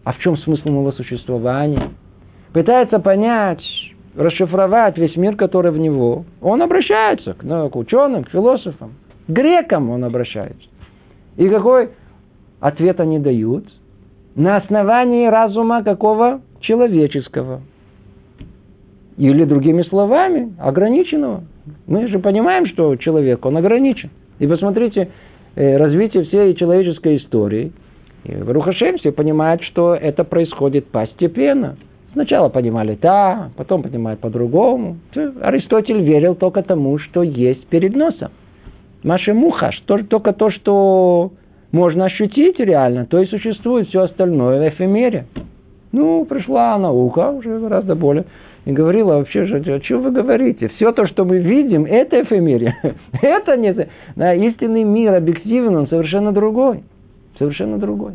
[0.04, 1.90] а в чем смысл моего существования,
[2.52, 3.60] пытается понять,
[4.14, 8.92] расшифровать весь мир, который в него, он обращается к, ну, к ученым, к философам,
[9.26, 10.68] к грекам он обращается.
[11.36, 11.88] И какой
[12.60, 13.64] ответ они дают?
[14.36, 16.40] На основании разума какого?
[16.60, 17.62] Человеческого.
[19.16, 21.42] Или другими словами, ограниченного.
[21.88, 24.10] Мы же понимаем, что человек, он ограничен.
[24.38, 25.10] И посмотрите,
[25.56, 27.72] э, развития всей человеческой истории.
[28.24, 31.76] И Рухашем все понимают, что это происходит постепенно.
[32.12, 34.96] Сначала понимали так, потом понимают по-другому.
[35.42, 38.30] Аристотель верил только тому, что есть перед носом.
[39.02, 41.32] Маша Мухаш, только то, что
[41.72, 45.26] можно ощутить реально, то и существует все остальное в эфемере.
[45.92, 48.24] Ну, пришла наука, уже гораздо более,
[48.66, 50.68] и говорила вообще же, о чем вы говорите?
[50.76, 52.76] Все то, что мы видим, это эфемерия.
[53.22, 53.72] это не...
[54.16, 56.82] Да, истинный мир, объективен, он совершенно другой.
[57.38, 58.14] Совершенно другой.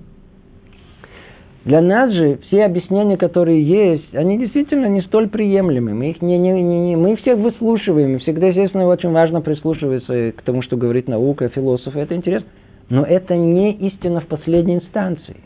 [1.63, 5.93] Для нас же все объяснения, которые есть, они действительно не столь приемлемы.
[5.93, 8.19] Мы их не, не, не, не мы всех выслушиваем.
[8.19, 11.99] Всегда, естественно, очень важно прислушиваться к тому, что говорит наука, философы.
[11.99, 12.49] Это интересно.
[12.89, 15.37] Но это не истина в последней инстанции.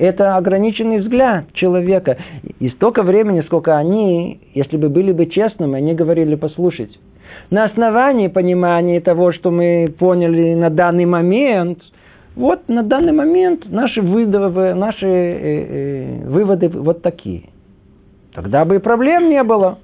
[0.00, 2.16] Это ограниченный взгляд человека.
[2.58, 6.90] И столько времени, сколько они, если бы были бы честными, они говорили, послушать,
[7.50, 11.78] на основании понимания того, что мы поняли на данный момент–
[12.36, 17.50] вот на данный момент наши выводы, наши э, э, выводы вот такие.
[18.34, 19.78] Тогда бы и проблем не было.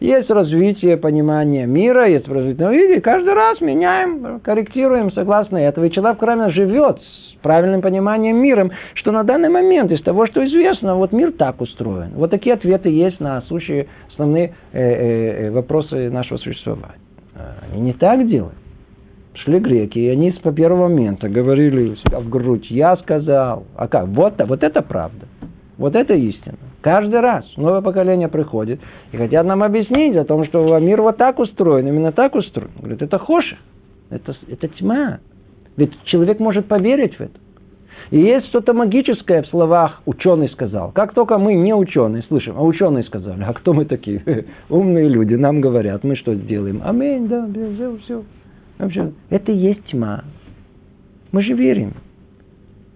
[0.00, 2.66] Есть развитие понимания мира, есть развитие.
[2.66, 5.84] Ну, и каждый раз меняем, корректируем согласно этого.
[5.84, 10.46] И человек правильно живет с правильным пониманием мира, что на данный момент из того, что
[10.46, 12.12] известно, вот мир так устроен.
[12.14, 16.98] Вот такие ответы есть на сущие основные э, э, э вопросы нашего существования.
[17.70, 18.56] Они не так делают.
[19.34, 23.64] Шли греки, и они с первого момента говорили себя в грудь, я сказал.
[23.76, 24.06] А как?
[24.08, 25.26] Вот, вот это правда.
[25.78, 26.58] Вот это истина.
[26.82, 31.38] Каждый раз новое поколение приходит и хотят нам объяснить о том, что мир вот так
[31.38, 32.70] устроен, именно так устроен.
[32.78, 33.56] Говорит, это хоши,
[34.10, 35.20] это, это тьма.
[35.76, 37.38] Ведь человек может поверить в это.
[38.10, 40.92] И есть что-то магическое в словах «ученый сказал».
[40.92, 44.22] Как только мы не ученые слышим, а ученые сказали, а кто мы такие?
[44.68, 46.82] Умные люди, нам говорят, мы что сделаем?
[46.84, 48.22] Аминь, да, все, все.
[48.78, 50.24] Вообще, это и есть тьма.
[51.32, 51.94] Мы же верим.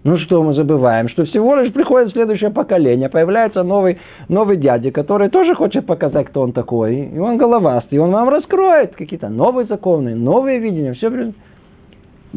[0.03, 1.09] Ну что мы забываем?
[1.09, 3.97] Что всего лишь приходит следующее поколение, появляется новый,
[4.29, 7.09] новый дядя, который тоже хочет показать, кто он такой.
[7.13, 10.93] И он головастый, и он вам раскроет какие-то новые законы, новые видения.
[10.93, 11.09] Все.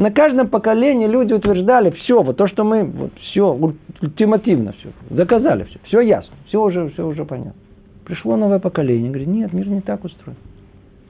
[0.01, 3.53] На каждом поколении люди утверждали все, вот то, что мы, вот все,
[4.01, 7.61] ультимативно все, заказали все, все ясно, все уже, все уже понятно.
[8.07, 10.39] Пришло новое поколение, говорит, нет, мир не так устроен,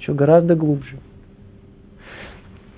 [0.01, 0.97] еще гораздо глубже.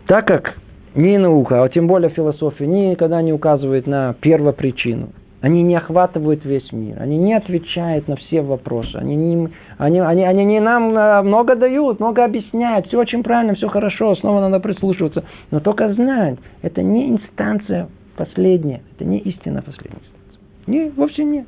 [0.07, 0.59] Так как
[0.94, 5.09] ни наука, а тем более философия, никогда не указывает на первопричину.
[5.42, 7.02] Они не охватывают весь мир.
[7.02, 8.94] Они не отвечают на все вопросы.
[8.94, 12.87] Они не, они, они, они не нам э, много дают, много объясняют.
[12.87, 14.14] Все очень правильно, все хорошо.
[14.14, 15.24] Снова надо прислушиваться.
[15.50, 18.83] Но только знать, это не инстанция последняя.
[18.94, 20.40] Это не истина последняя инстанция.
[20.68, 21.46] Не, вовсе нет.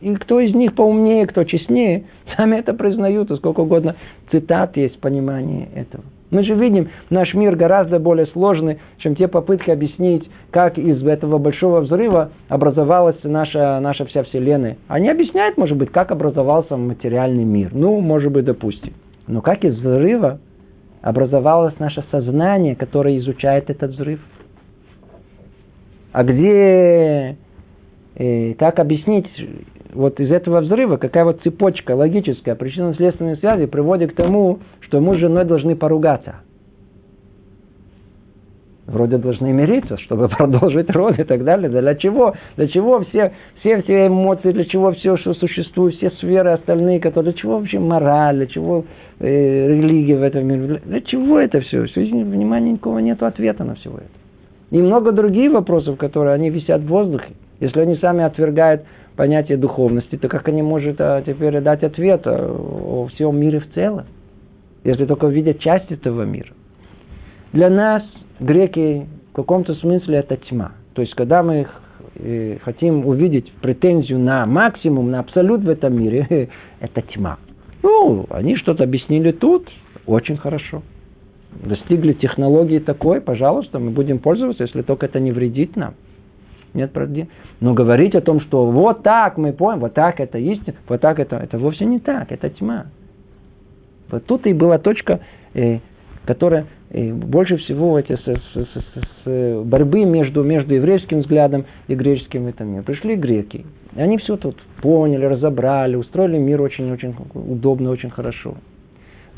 [0.00, 2.06] И кто из них поумнее, кто честнее,
[2.36, 3.30] сами это признают.
[3.30, 3.94] И сколько угодно
[4.32, 6.02] цитат есть понимание этого.
[6.30, 11.38] Мы же видим, наш мир гораздо более сложный, чем те попытки объяснить, как из этого
[11.38, 14.76] большого взрыва образовалась наша, наша вся Вселенная.
[14.88, 17.70] Они объясняют, может быть, как образовался материальный мир.
[17.72, 18.94] Ну, может быть, допустим.
[19.28, 20.40] Но как из взрыва
[21.00, 24.20] образовалось наше сознание, которое изучает этот взрыв?
[26.12, 27.36] А где,
[28.16, 29.26] э, как объяснить
[29.96, 35.16] вот из этого взрыва, какая вот цепочка логическая, причинно-следственной связи приводит к тому, что муж
[35.16, 36.36] с женой должны поругаться.
[38.86, 41.68] Вроде должны мириться, чтобы продолжить род и так далее.
[41.68, 42.34] Для чего?
[42.56, 47.32] Для чего все, все, все эмоции, для чего все, что существует, все сферы остальные, которые,
[47.32, 48.84] для чего вообще мораль, для чего
[49.18, 51.84] э, религия в этом мире, для чего это все?
[51.86, 54.04] Все внимания никакого нет ответа на все это.
[54.70, 57.32] И много других вопросов, которые они висят в воздухе.
[57.60, 58.82] Если они сами отвергают
[59.16, 63.72] понятие духовности, то как они могут а, теперь дать ответ а, о всем мире в
[63.72, 64.04] целом?
[64.86, 66.50] если только видят часть этого мира.
[67.52, 68.02] Для нас
[68.38, 70.72] греки в каком-то смысле это тьма.
[70.94, 71.66] То есть, когда мы
[72.14, 76.48] э, хотим увидеть претензию на максимум, на абсолют в этом мире,
[76.80, 77.38] это тьма.
[77.82, 79.68] Ну, они что-то объяснили тут,
[80.06, 80.82] очень хорошо.
[81.64, 85.94] Достигли технологии такой, пожалуйста, мы будем пользоваться, если только это не вредит нам.
[86.76, 87.28] Нет проблем.
[87.60, 91.18] Но говорить о том, что вот так мы поняли, вот так это истина, вот так
[91.18, 92.86] это, это вовсе не так, это тьма.
[94.10, 95.20] Вот тут и была точка,
[95.54, 95.78] э,
[96.26, 101.94] которая э, больше всего эти, с, с, с, с борьбы между, между еврейским взглядом и
[101.94, 102.82] греческим этом мире.
[102.82, 103.64] Пришли греки.
[103.96, 108.54] И они все тут поняли, разобрали, устроили мир очень-очень удобно, очень хорошо.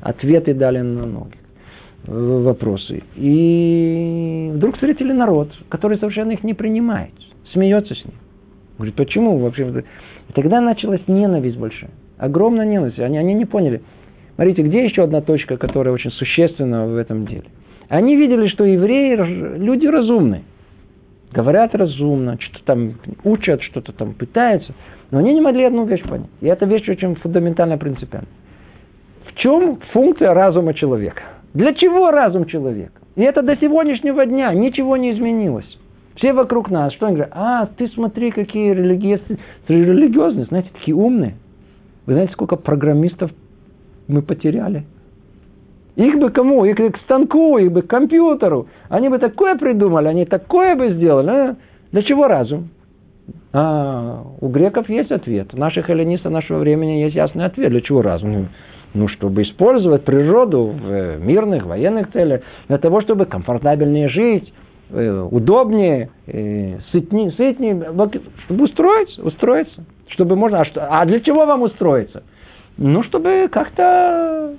[0.01, 1.39] Ответы дали на многие
[2.07, 3.03] вопросы.
[3.17, 7.13] И вдруг встретили народ, который совершенно их не принимает,
[7.53, 8.15] смеется с ним.
[8.77, 9.85] Говорит, почему вообще?
[10.29, 11.91] И тогда началась ненависть большая.
[12.17, 12.99] Огромная ненависть.
[12.99, 13.83] Они, они не поняли.
[14.35, 17.45] Смотрите, где еще одна точка, которая очень существенна в этом деле?
[17.89, 19.17] Они видели, что евреи
[19.59, 20.43] люди разумные.
[21.33, 22.95] Говорят разумно, что-то там
[23.25, 24.73] учат, что-то там пытаются.
[25.11, 26.31] Но они не могли одну вещь понять.
[26.41, 28.29] И эта вещь очень фундаментально принципиальна.
[29.27, 31.23] В чем функция разума человека?
[31.55, 32.93] Для чего разум человека?
[33.17, 35.78] И это до сегодняшнего дня ничего не изменилось.
[36.19, 37.35] Все вокруг нас, что они говорят?
[37.37, 39.39] А, ты смотри, какие религиозные,
[39.69, 41.37] религиозные, знаете, такие умные.
[42.07, 43.31] Вы знаете, сколько программистов
[44.09, 44.85] мы потеряли?
[45.95, 46.65] Их бы кому?
[46.65, 48.69] Их бы к станку, их бы к компьютеру.
[48.89, 51.31] Они бы такое придумали, они такое бы сделали.
[51.31, 51.57] А?
[51.93, 52.71] Для чего разум?
[53.53, 55.55] А, у греков есть ответ.
[55.55, 57.71] У наших эллинистов нашего времени есть ясный ответ.
[57.71, 58.49] Для чего разум?
[58.95, 64.53] Ну, чтобы использовать природу в э, мирных, военных целях, для того, чтобы комфортабельнее жить,
[64.91, 67.75] удобнее, э, сытнее, сытнее,
[68.49, 69.85] устроиться, устроиться.
[70.09, 72.23] Чтобы можно, а, что, а для чего вам устроиться?
[72.79, 74.55] Ну, чтобы как-то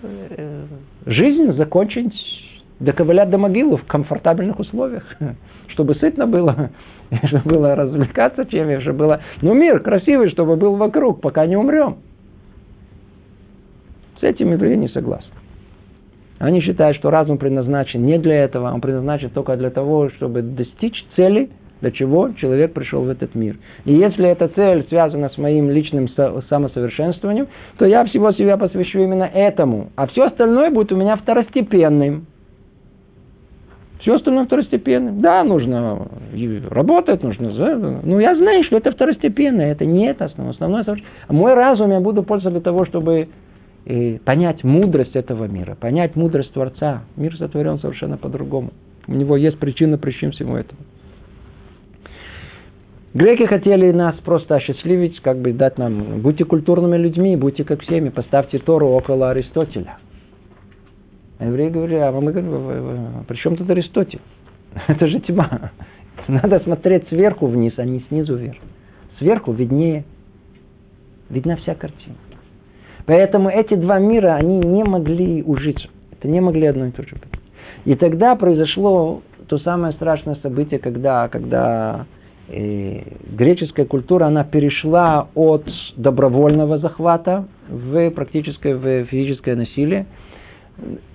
[1.06, 2.14] жизнь закончить,
[2.80, 5.04] доковылять до могилы в комфортабельных условиях,
[5.70, 6.70] чтобы сытно было,
[7.26, 11.98] чтобы было развлекаться чем, чтобы было, ну, мир красивый, чтобы был вокруг, пока не умрем.
[14.20, 15.39] С этим евреи не согласны.
[16.40, 21.06] Они считают, что разум предназначен не для этого, он предназначен только для того, чтобы достичь
[21.16, 21.50] цели,
[21.82, 23.58] для чего человек пришел в этот мир.
[23.86, 26.08] И если эта цель связана с моим личным
[26.50, 29.90] самосовершенствованием, то я всего себя посвящу именно этому.
[29.96, 32.26] А все остальное будет у меня второстепенным.
[34.00, 35.20] Все остальное второстепенным.
[35.20, 36.08] Да, нужно
[36.70, 38.00] работать, нужно...
[38.04, 40.84] Ну, я знаю, что это второстепенное, это не это основное.
[41.28, 43.28] основное мой разум я буду пользоваться для того, чтобы
[43.86, 47.04] и понять мудрость этого мира, понять мудрость Творца.
[47.16, 48.72] Мир сотворен совершенно по-другому.
[49.08, 50.80] У него есть причина причин всему этому.
[53.14, 58.10] Греки хотели нас просто осчастливить, как бы дать нам, будьте культурными людьми, будьте как всеми,
[58.10, 59.98] поставьте Тору около Аристотеля.
[61.40, 64.20] А евреи говорили, а мы говорим, при чем тут Аристотель?
[64.88, 65.72] Это же тьма.
[66.28, 68.58] Надо смотреть сверху вниз, а не снизу вверх.
[69.18, 70.06] Сверху виднее,
[71.30, 72.16] видна вся картина.
[73.10, 75.88] Поэтому эти два мира, они не могли ужиться.
[76.12, 77.42] Это не могли одно и то же быть.
[77.86, 82.06] И тогда произошло то самое страшное событие, когда, когда
[82.50, 83.02] э,
[83.36, 85.66] греческая культура, она перешла от
[85.98, 90.06] добровольного захвата в практическое в физическое насилие.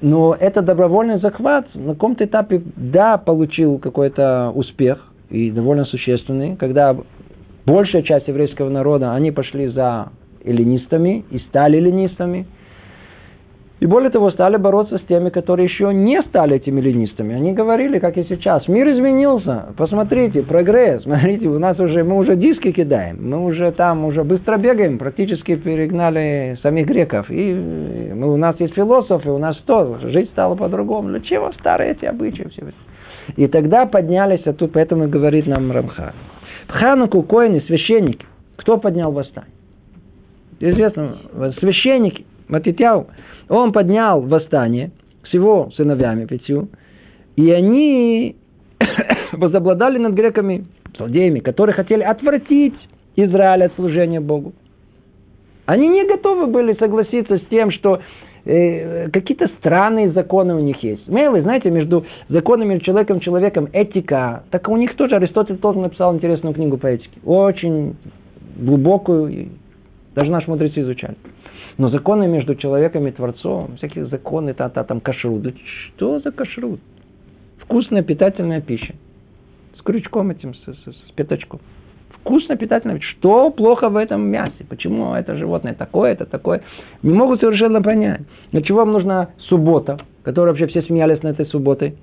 [0.01, 6.97] Но этот добровольный захват на каком-то этапе, да, получил какой-то успех, и довольно существенный, когда
[7.64, 10.09] большая часть еврейского народа, они пошли за
[10.45, 12.47] эллинистами и стали эллинистами.
[13.80, 17.34] И более того, стали бороться с теми, которые еще не стали этими эллинистами.
[17.34, 22.36] Они говорили, как и сейчас, мир изменился, посмотрите, прогресс, смотрите, у нас уже, мы уже
[22.36, 27.30] диски кидаем, мы уже там уже быстро бегаем, практически перегнали самих греков.
[27.30, 31.09] И мы, у нас есть философы, у нас что, жизнь стала по-другому.
[31.09, 32.49] Для чего старые эти обычаи?
[32.49, 32.62] Все
[33.36, 36.14] и тогда поднялись, а тут поэтому говорит нам Рамха.
[36.68, 38.24] В Хануку коины, священники,
[38.57, 39.51] кто поднял восстание?
[40.61, 41.18] Известно,
[41.59, 43.07] священник Матитяу,
[43.48, 44.90] он поднял восстание
[45.28, 46.68] с его сыновьями пятью,
[47.36, 48.36] и они
[49.32, 52.74] возобладали над греками, злодеями, которые хотели отвратить
[53.16, 54.52] Израиль от служения Богу.
[55.66, 58.00] Они не готовы были согласиться с тем, что
[58.44, 61.07] э, какие-то странные законы у них есть.
[61.09, 66.55] Вы знаете, между законами человеком человеком этика, так у них тоже Аристотель тоже написал интересную
[66.55, 67.18] книгу по этике.
[67.24, 67.96] Очень
[68.57, 69.48] глубокую,
[70.15, 71.17] даже наши мудрецы изучали.
[71.77, 75.43] Но законы между человеком и Творцом, всякие законы, та, та, там кашрут.
[75.43, 75.51] Да
[75.97, 76.81] что за кашрут?
[77.59, 78.95] Вкусная питательная пища.
[79.77, 81.61] С крючком этим, с, с, с пятачком.
[82.21, 83.17] Вкусная питательная пища.
[83.19, 84.65] Что плохо в этом мясе?
[84.69, 86.62] Почему это животное такое, это такое?
[87.03, 88.23] Не могут совершенно понять.
[88.53, 91.97] Для чего вам нужна суббота, которая вообще все смеялись на этой субботой?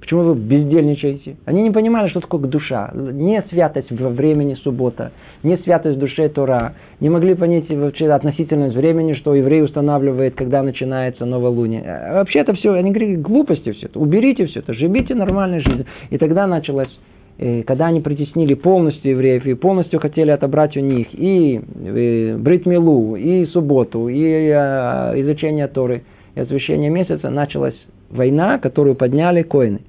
[0.00, 1.36] Почему вы бездельничаете?
[1.44, 2.90] Они не понимали, что такое душа.
[2.94, 6.74] Не святость во времени суббота, не святость в душе Тора.
[7.00, 11.82] Не могли понять вообще относительность времени, что еврей устанавливает, когда начинается новолуние.
[11.82, 13.98] А вообще это все, они говорили, глупости все это.
[13.98, 15.86] Уберите все это, живите нормальной жизнью.
[16.10, 16.96] И тогда началось
[17.38, 23.16] э, когда они притеснили полностью евреев и полностью хотели отобрать у них и э, бритмилу,
[23.16, 26.04] и субботу, и э, изучение Торы,
[26.36, 27.76] и освящение месяца, началась
[28.10, 29.80] война, которую подняли коины.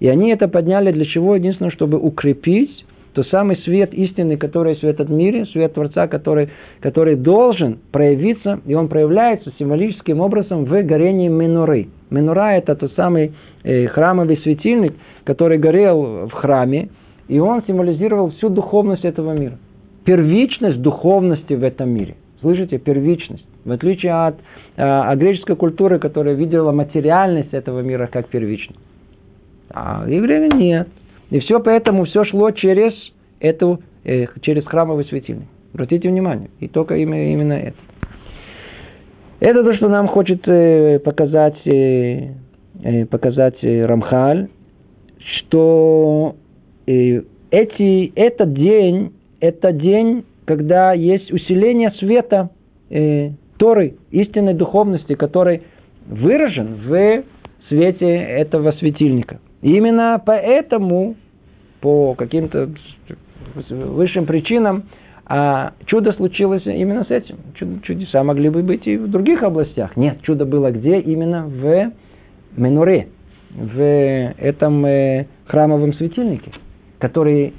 [0.00, 1.36] И они это подняли для чего?
[1.36, 6.50] Единственное, чтобы укрепить тот самый свет истины, который есть в этом мире, свет Творца, который,
[6.80, 11.88] который должен проявиться, и он проявляется символическим образом в горении Менуры.
[12.10, 13.32] Менура– это тот самый
[13.64, 14.94] э, храмовый светильник,
[15.24, 16.88] который горел в храме,
[17.28, 19.58] и он символизировал всю духовность этого мира.
[20.04, 22.16] Первичность духовности в этом мире.
[22.40, 22.78] Слышите?
[22.78, 23.44] Первичность.
[23.64, 24.36] В отличие от,
[24.76, 28.80] э, от греческой культуры, которая видела материальность этого мира как первичность.
[29.70, 30.88] А евреи нет.
[31.30, 32.92] И все поэтому все шло через
[33.38, 35.46] эту, э, через храмовый светильник.
[35.72, 36.50] Обратите внимание.
[36.58, 37.76] И только именно, это.
[39.38, 42.34] Это то, что нам хочет э, показать, э,
[43.10, 44.48] показать Рамхаль,
[45.18, 46.34] что
[46.86, 52.50] эти, этот день, это день, когда есть усиление света
[53.60, 55.64] Торы, истинной духовности, который
[56.06, 57.24] выражен в
[57.68, 59.38] свете этого светильника.
[59.60, 61.14] И именно поэтому,
[61.82, 62.70] по каким-то
[63.68, 64.84] высшим причинам,
[65.26, 67.36] а чудо случилось именно с этим.
[67.82, 69.94] Чудеса могли бы быть и в других областях.
[69.94, 70.98] Нет, чудо было где?
[70.98, 71.92] Именно в
[72.56, 73.08] Менуре,
[73.50, 73.78] в
[74.38, 76.50] этом э, храмовом светильнике,
[76.98, 77.52] который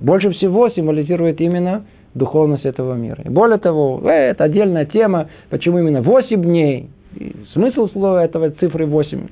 [0.00, 1.84] больше всего символизирует именно
[2.16, 3.22] духовность этого мира.
[3.24, 8.50] И более того, э, это отдельная тема, почему именно 8 дней, и смысл слова этого
[8.50, 9.28] цифры 8.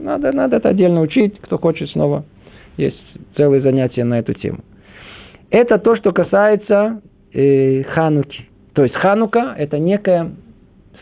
[0.00, 2.24] Надо, надо это отдельно учить, кто хочет снова.
[2.76, 3.00] Есть
[3.36, 4.58] целые занятия на эту тему.
[5.50, 7.00] Это то, что касается
[7.32, 8.48] э, Хануки.
[8.72, 10.32] То есть Ханука– это некая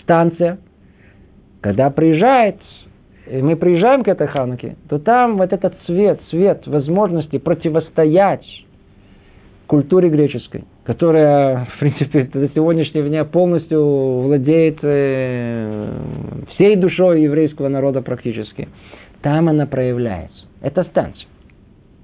[0.03, 0.59] станция,
[1.63, 2.57] когда приезжает,
[3.31, 8.45] мы приезжаем к этой Хануке, то там вот этот свет, свет возможности противостоять
[9.73, 13.83] культуре греческой, которая, в принципе, до сегодняшнего дня полностью
[14.23, 15.89] владеет э,
[16.55, 18.69] всей душой еврейского народа практически.
[19.23, 20.47] Там она проявляется.
[20.61, 21.29] Это станция.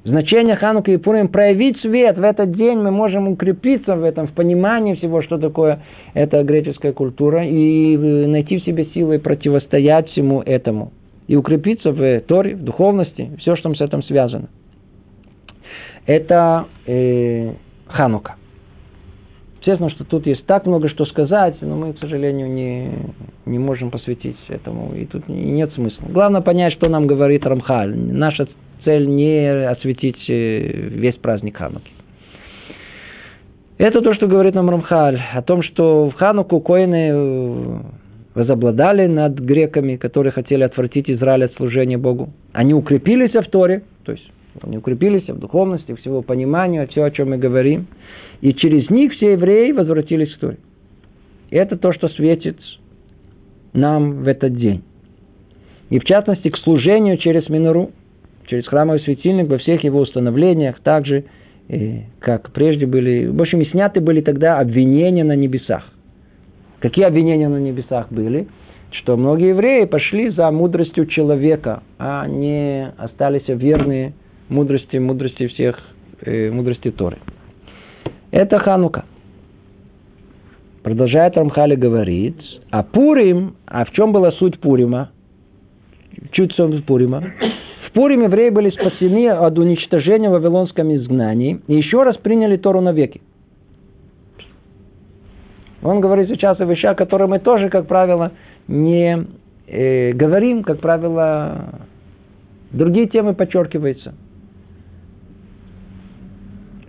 [0.05, 4.33] Значение Ханука и Пурим проявить свет в этот день мы можем укрепиться в этом, в
[4.33, 5.81] понимании всего, что такое
[6.15, 10.93] эта греческая культура, и э, найти в себе силы противостоять всему этому.
[11.27, 14.49] И укрепиться в Торе, в духовности, все, что с этим связано
[16.09, 17.53] это э,
[17.87, 18.37] Ханука.
[19.69, 22.91] Естественно, что тут есть так много что сказать, но мы, к сожалению, не,
[23.45, 26.07] не можем посвятить этому, и тут нет смысла.
[26.09, 27.95] Главное понять, что нам говорит Рамхаль.
[27.95, 28.49] Наша
[28.83, 31.91] цель не осветить э, весь праздник Хануки.
[33.77, 37.79] Это то, что говорит нам Рамхаль, о том, что в Хануку коины э,
[38.35, 42.31] возобладали над греками, которые хотели отвратить Израиль от служения Богу.
[42.55, 44.31] Они укрепились в Торе, то есть
[44.63, 47.87] они укрепились в духовности, всего пониманию, все, о чем мы говорим.
[48.41, 50.59] И через них все евреи возвратились к Торе.
[51.51, 52.59] Это то, что светит
[53.73, 54.83] нам в этот день.
[55.91, 57.91] И в частности, к служению через Минору,
[58.47, 61.25] через храмовый светильник во всех его установлениях, также,
[61.69, 65.91] э, как прежде были, в общем, и сняты были тогда обвинения на небесах.
[66.81, 68.47] Какие обвинения на небесах были?
[68.91, 74.13] Что многие евреи пошли за мудростью человека, а не остались верные
[74.49, 75.79] мудрости, мудрости всех,
[76.21, 77.19] э, мудрости Торы.
[78.31, 79.05] Это Ханука.
[80.83, 82.37] Продолжает Рамхали говорит,
[82.71, 85.11] а Пурим, а в чем была суть Пурима?
[86.33, 87.23] Чуть сон Пурима.
[87.89, 92.81] В Пурим евреи были спасены от уничтожения в Вавилонском изгнании и еще раз приняли Тору
[92.81, 93.21] навеки.
[95.83, 98.33] Он говорит сейчас о вещах, которые мы тоже, как правило,
[98.67, 99.27] не
[99.67, 101.81] э, говорим, как правило,
[102.73, 104.15] другие темы подчеркиваются–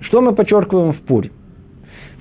[0.10, 1.32] что мы подчеркиваем в Пурим?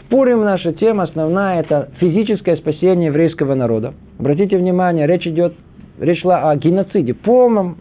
[0.04, 3.94] В Пурим наша тема основная– это физическое спасение еврейского народа.
[4.18, 5.54] Обратите внимание, речь идет,
[5.98, 7.78] речь шла о геноциде, полном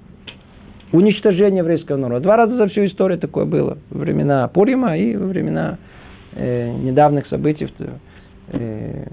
[0.94, 2.22] уничтожении еврейского народа.
[2.22, 3.78] Два раза за всю историю такое было.
[3.90, 5.78] Во времена Пурима и во времена
[6.36, 7.72] э, недавних событий в
[8.54, 9.08] э,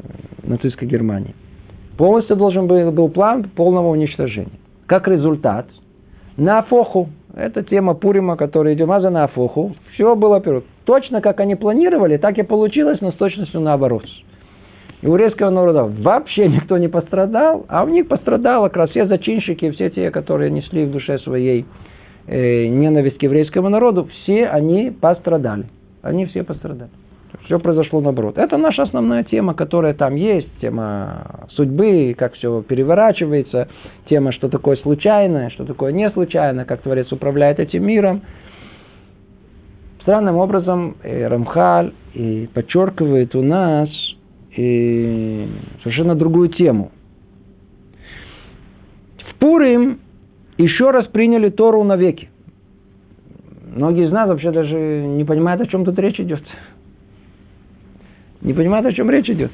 [0.45, 1.35] нацистской Германии.
[1.97, 4.59] Полностью должен был, был план полного уничтожения.
[4.87, 5.67] Как результат,
[6.37, 10.43] на Афоху, это тема Пурима, которая идет за на Афоху, все было.
[10.85, 14.05] Точно как они планировали, так и получилось, но с точностью наоборот.
[15.03, 19.07] И у еврейского народа вообще никто не пострадал, а у них пострадало как раз все
[19.07, 21.67] зачинщики, все те, которые несли в душе своей
[22.27, 25.67] э, ненависть к еврейскому народу, все они пострадали.
[26.03, 26.91] Они все пострадали.
[27.45, 28.39] Все произошло наоборот.
[28.39, 30.49] Это наша основная тема, которая там есть.
[30.61, 33.69] Тема судьбы, как все переворачивается.
[34.09, 38.23] Тема, что такое случайное, что такое не случайно, как Творец управляет этим миром.
[40.01, 43.91] Странным образом э, Рамхаль и подчеркивает у нас
[44.57, 45.47] и
[45.83, 46.93] совершенно другую тему.
[49.19, 50.01] В Пурим
[50.57, 52.31] еще раз приняли Тору навеки.
[53.75, 56.43] Многие из нас вообще даже не понимают, о чем тут речь идет.
[58.45, 59.51] Не понимают, о чем речь идет.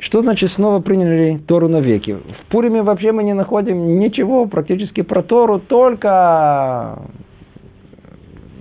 [0.00, 2.12] Что значит снова приняли Тору навеки?
[2.12, 6.98] В Пуриме вообще мы не находим ничего практически про Тору, только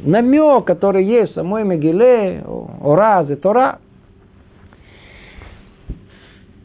[0.03, 2.43] намек, который есть в самой Мегиле,
[2.83, 3.79] Ораз и Тора.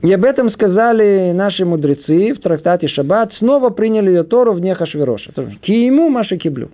[0.03, 3.33] И об этом сказали наши мудрецы в трактате Шаббат.
[3.39, 5.33] Снова приняли ее Тору в днях Ашвироша.
[5.62, 6.68] Киему Маша Киблю.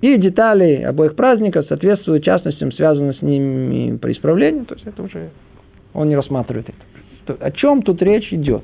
[0.00, 4.62] И детали обоих праздников соответствуют частностям, связанным с ними при исправлении.
[4.64, 5.30] То есть это уже
[5.92, 7.44] он не рассматривает это.
[7.44, 8.62] О чем тут речь идет?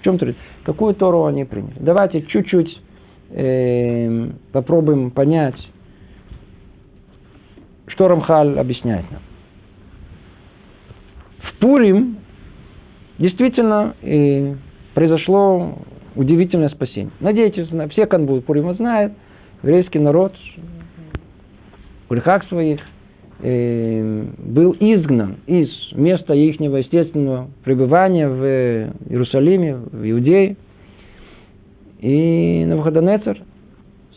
[0.00, 0.36] В чем тут речь?
[0.64, 1.76] Какую Тору они приняли?
[1.78, 2.80] Давайте чуть-чуть
[3.30, 5.56] э, попробуем понять,
[7.86, 9.22] что Рамхаль объясняет нам.
[11.38, 12.16] В Пурим
[13.18, 14.54] действительно э,
[14.94, 15.78] произошло
[16.16, 17.12] удивительное спасение.
[17.20, 19.12] Надейтесь, все канбу Пурима знают,
[19.64, 20.34] еврейский народ
[22.06, 22.80] в грехах своих
[23.40, 30.56] э, был изгнан из места их естественного пребывания в Иерусалиме, в Иудее.
[32.00, 33.40] И Навуходонецер,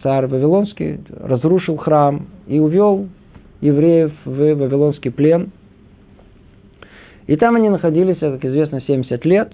[0.04, 3.08] царь Вавилонский, разрушил храм и увел
[3.62, 5.52] евреев в Вавилонский плен.
[7.28, 9.54] И там они находились, как известно, 70 лет.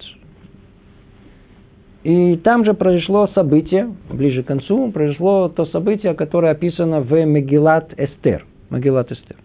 [2.04, 7.94] И там же произошло событие, ближе к концу, произошло то событие, которое описано в Мегилат
[7.96, 8.44] Эстер.
[8.68, 9.36] Мегилат Эстер.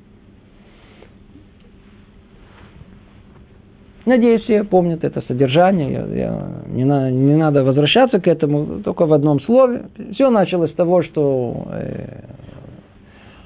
[4.06, 5.92] Надеюсь, все помнят это содержание.
[5.92, 9.84] Я, я, не, на, не надо возвращаться к этому, только в одном слове.
[10.14, 12.24] Все началось с того, что э,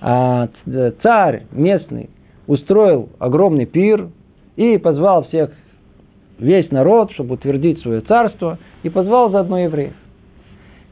[0.02, 0.48] а,
[1.04, 2.10] царь местный
[2.48, 4.08] устроил огромный пир
[4.56, 5.52] и позвал всех,
[6.44, 9.96] весь народ, чтобы утвердить свое царство, и позвал заодно евреев.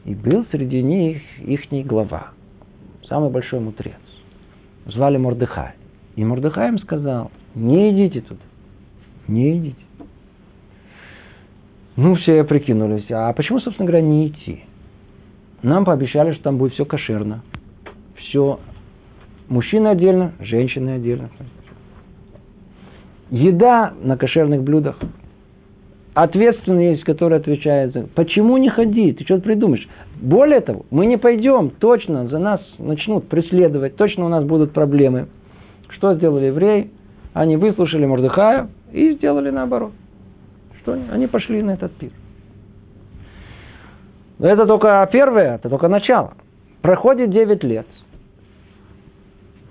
[0.04, 2.28] И был среди них ихний глава,
[3.08, 3.94] самый большой мудрец.
[4.86, 5.72] Звали Мордыхай.
[6.16, 8.40] И Мордыхай им сказал, не идите туда
[9.28, 9.76] не идите.
[11.96, 13.10] Ну, все прикинулись.
[13.10, 14.64] А почему, собственно говоря, не идти?
[15.62, 17.42] Нам пообещали, что там будет все кошерно.
[18.16, 18.60] Все.
[19.48, 21.30] Мужчины отдельно, женщины отдельно.
[23.30, 24.98] Еда на кошерных блюдах.
[26.14, 28.02] Ответственный есть, который отвечает за...
[28.14, 29.12] Почему не ходи?
[29.12, 29.88] Ты что придумаешь?
[30.20, 35.28] Более того, мы не пойдем, точно за нас начнут преследовать, точно у нас будут проблемы.
[35.88, 36.90] Что сделали евреи?
[37.32, 39.92] Они выслушали Мордыхая, и сделали наоборот.
[40.80, 41.04] Что они?
[41.10, 42.10] Они пошли на этот пир.
[44.38, 46.34] Но это только первое, это только начало.
[46.82, 47.86] Проходит 9 лет.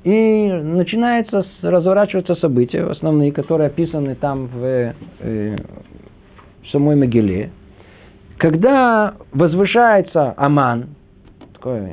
[0.04, 5.56] И начинается разворачиваться события, основные, которые описаны там в, э,
[6.64, 7.51] в самой Могиле.
[8.38, 10.95] Когда возвышается Аман,
[11.53, 11.91] такой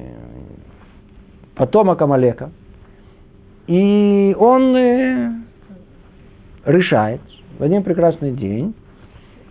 [1.54, 2.50] потомок Амалека,
[3.66, 5.30] и он э,
[6.64, 7.20] решает
[7.58, 8.74] в один прекрасный день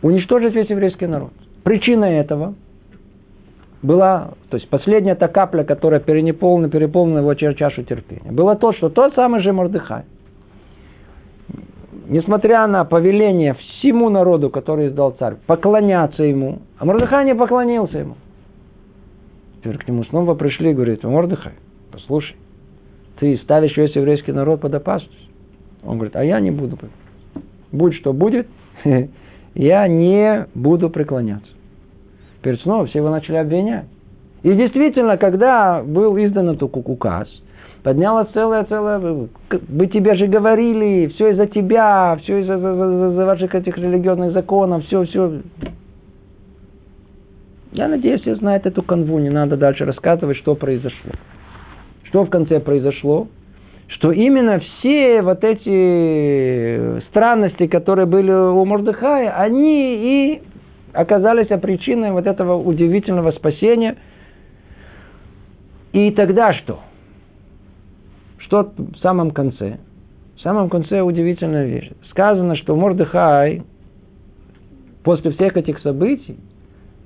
[0.01, 1.31] уничтожить весь еврейский народ.
[1.63, 2.55] Причина этого
[3.81, 8.89] была, то есть последняя та капля, которая переполнила, переполнила его чашу терпения, было то, что
[8.89, 10.03] тот самый же Мордыхай,
[12.07, 18.15] несмотря на повеление всему народу, который издал царь, поклоняться ему, а Мордыхай не поклонился ему.
[19.59, 21.53] Теперь к нему снова пришли и говорят, Мордыхай,
[21.91, 22.35] послушай,
[23.19, 25.29] ты ставишь весь еврейский народ под опасность.
[25.83, 26.77] Он говорит, а я не буду
[27.71, 28.47] будь что будет,
[29.55, 31.49] я не буду преклоняться.
[32.39, 33.85] Теперь снова все его начали обвинять.
[34.43, 37.27] И действительно, когда был издан этот указ,
[37.87, 44.33] поднялась целая, целая, мы тебе же говорили, все из-за тебя, все из-за, ваших этих религиозных
[44.33, 45.39] законов, все, все.
[47.71, 51.11] Я надеюсь, все знают эту канву, не надо дальше рассказывать, что произошло.
[52.03, 53.27] Что в конце произошло?
[53.89, 60.41] что именно все вот эти странности, которые были у Мордыхая, они и
[60.91, 63.95] оказались причиной вот этого удивительного спасения.
[65.93, 66.81] И тогда что?
[68.47, 69.77] Что в самом конце?
[70.37, 71.91] В самом конце удивительная вещь.
[72.11, 73.63] Сказано, что Мордыхай
[75.03, 76.37] после всех этих событий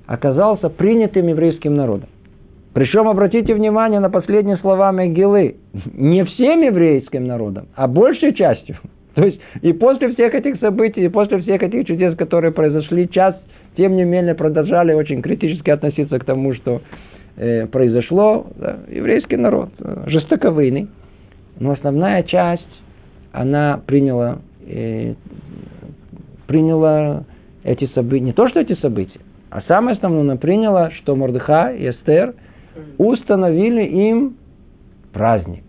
[0.06, 2.08] оказался принятым еврейским народом.
[2.74, 5.56] Причем обратите внимание на последние слова Мегилы.
[5.92, 8.76] Не всем еврейским народом, а большей частью.
[9.14, 13.40] То есть и после всех этих событий, и после всех этих чудес, которые произошли, часть,
[13.76, 16.82] тем не менее, продолжали очень критически относиться к тому, что
[17.36, 18.46] э, произошло.
[18.54, 20.88] Да, еврейский народ э, жестоковыйный.
[21.62, 22.62] Но основная часть,
[23.32, 25.14] она приняла, э,
[26.46, 27.24] приняла
[27.64, 31.90] эти события, не то, что эти события, а самое основное, она приняла, что Мордыха и
[31.90, 32.34] Эстер–
[32.98, 34.36] установили им
[35.12, 35.64] праздник.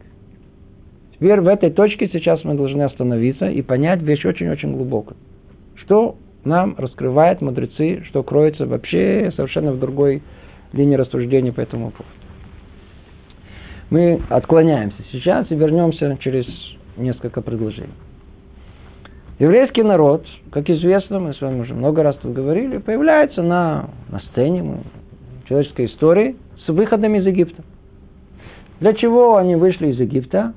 [1.13, 5.13] Теперь в этой точке сейчас мы должны остановиться и понять вещь очень-очень глубоко.
[5.75, 10.21] Что нам раскрывает мудрецы, что кроется вообще совершенно в другой
[10.73, 12.22] линии рассуждения по этому поводу.
[13.93, 16.47] Мы отклоняемся сейчас и вернемся через
[16.97, 17.93] несколько предложений.
[19.37, 24.19] Еврейский народ, как известно, мы с вами уже много раз тут говорили, появляется на, на
[24.31, 24.79] сцене
[25.47, 27.63] человеческой истории с выходом из Египта.
[28.79, 30.55] Для чего они вышли из Египта?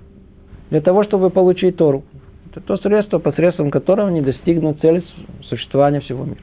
[0.71, 2.05] Для того, чтобы получить Тору.
[2.51, 5.05] Это то средство, посредством которого они достигнут цели
[5.43, 6.41] существования всего мира.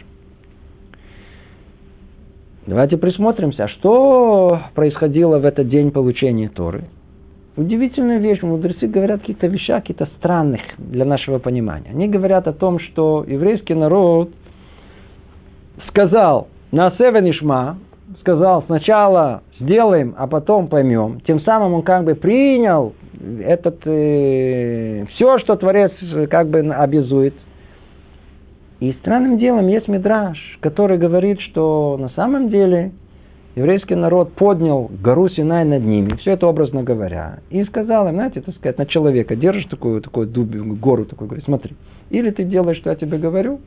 [2.66, 6.86] Давайте присмотримся, что происходило в этот день получения Торы.
[7.57, 8.41] Удивительная вещь.
[8.41, 11.89] Мудрецы говорят какие-то вещи, какие-то странных для нашего понимания.
[11.89, 14.30] Они говорят о том, что еврейский народ
[15.89, 17.78] сказал на Севенишма,
[18.22, 21.20] сказал сначала сделаем, а потом поймем.
[21.28, 22.93] Тем самым он как бы принял
[23.43, 25.91] этот, э, все, что Творец
[26.30, 27.34] как бы обязует.
[28.84, 32.92] И странным делом есть мидраж, который говорит, что на самом деле
[33.56, 38.42] еврейский народ поднял гору Синай над ними, все это образно говоря, и сказал им, знаете,
[38.42, 40.50] так сказать, на человека, держишь такую, такую дуб,
[40.82, 41.78] гору, такую, говорит, смотри,
[42.10, 43.62] или ты делаешь, что я тебе говорю,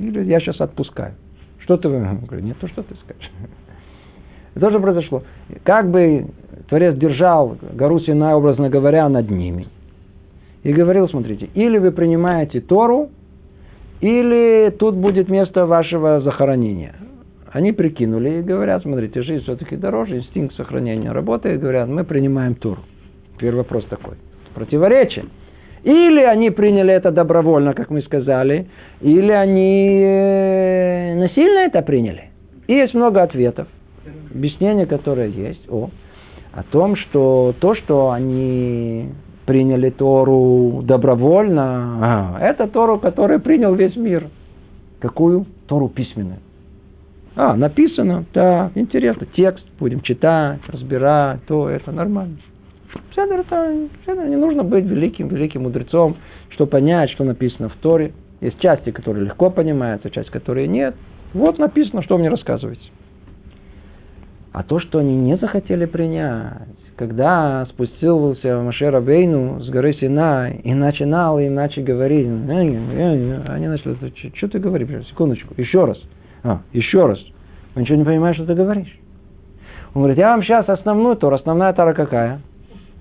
[0.00, 1.16] или я сейчас отпускаю.
[1.58, 3.30] Что ты говорю, не то, что ты скажешь.
[4.54, 5.22] Это тоже произошло.
[5.64, 6.28] Как бы
[6.70, 9.66] Творец держал гору Синай, образно говоря, над ними.
[10.62, 13.10] И говорил, смотрите, или вы принимаете Тору,
[14.02, 16.96] или тут будет место вашего захоронения.
[17.52, 22.80] Они прикинули и говорят, смотрите, жизнь все-таки дороже, инстинкт сохранения работает, говорят, мы принимаем тур.
[23.38, 24.16] Первый вопрос такой.
[24.54, 25.26] Противоречие.
[25.84, 28.66] Или они приняли это добровольно, как мы сказали,
[29.00, 32.30] или они э, насильно это приняли.
[32.66, 33.68] И есть много ответов,
[34.34, 35.90] объяснения, которые есть о,
[36.52, 39.10] о том, что то, что они
[39.46, 44.28] приняли Тору добровольно, а, это Тору, которую принял весь мир.
[45.00, 45.46] Какую?
[45.66, 46.38] Тору письменную.
[47.34, 52.36] А, написано, да, интересно, текст, будем читать, разбирать, то, это нормально.
[53.10, 56.16] Все это, все не нужно быть великим, великим мудрецом,
[56.50, 58.12] чтобы понять, что написано в Торе.
[58.42, 60.94] Есть части, которые легко понимаются, часть, которые нет.
[61.32, 62.82] Вот написано, что мне рассказываете.
[64.52, 66.68] А то, что они не захотели принять,
[67.02, 73.96] когда спустился Машера Бейну с горы Синай и начинал иначе говорить, они начали,
[74.36, 75.98] что ты говоришь, секундочку, еще раз.
[76.44, 77.18] А, еще раз.
[77.74, 78.96] Вы ничего не понимаешь, что ты говоришь.
[79.94, 81.34] Он говорит, я вам сейчас основную Тору.
[81.34, 82.40] Основная Тора какая?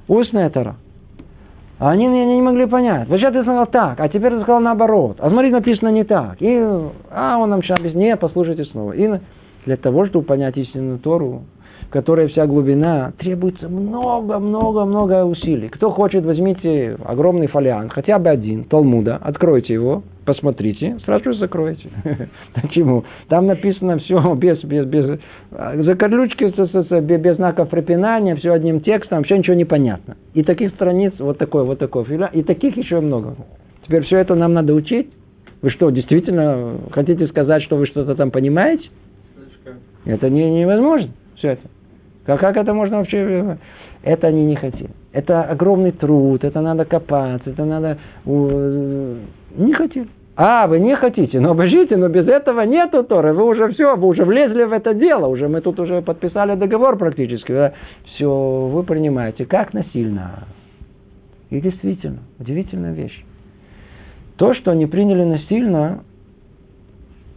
[0.08, 0.78] Устная Тора.
[1.78, 3.08] А они меня не могли понять.
[3.08, 5.18] Вот ты сказал так, а теперь ты сказал наоборот.
[5.20, 6.38] А смотри, написано не так.
[6.40, 6.60] И,
[7.12, 8.94] а он нам сейчас объяснит, послушайте снова.
[8.94, 9.20] И
[9.68, 11.44] для того, чтобы понять истинную Тору,
[11.92, 15.68] которой вся глубина, требуется много-много-много усилий.
[15.70, 21.90] Кто хочет, возьмите огромный фолиант, хотя бы один, Талмуда, откройте его, посмотрите, сразу же закроете.
[22.62, 23.04] Почему?
[23.28, 25.20] Там написано все без, без, без
[25.86, 30.16] закорлючки, без, без знаков препинания, все одним текстом, вообще ничего не понятно.
[30.34, 33.36] И таких страниц вот такой, вот такой филиан, и таких еще много.
[33.86, 35.12] Теперь все это нам надо учить.
[35.62, 38.90] Вы что, действительно хотите сказать, что вы что-то там понимаете?
[40.06, 41.62] Это не, невозможно, все это.
[42.26, 43.58] Как, как это можно вообще...
[44.04, 44.90] Это они не хотели.
[45.14, 47.98] Это огромный труд, это надо копаться, это надо...
[48.26, 50.08] Не хотели.
[50.36, 54.08] А, вы не хотите, но обожите, но без этого нету Торы, вы уже все, вы
[54.08, 57.74] уже влезли в это дело, уже мы тут уже подписали договор практически, да?
[58.06, 60.46] все, вы принимаете, как насильно.
[61.50, 63.24] И действительно, удивительная вещь.
[64.38, 66.04] То, что они приняли насильно,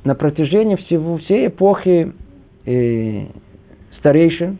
[0.04, 2.12] на протяжении всего, всей эпохи
[2.64, 3.26] э,
[3.98, 4.58] старейшин,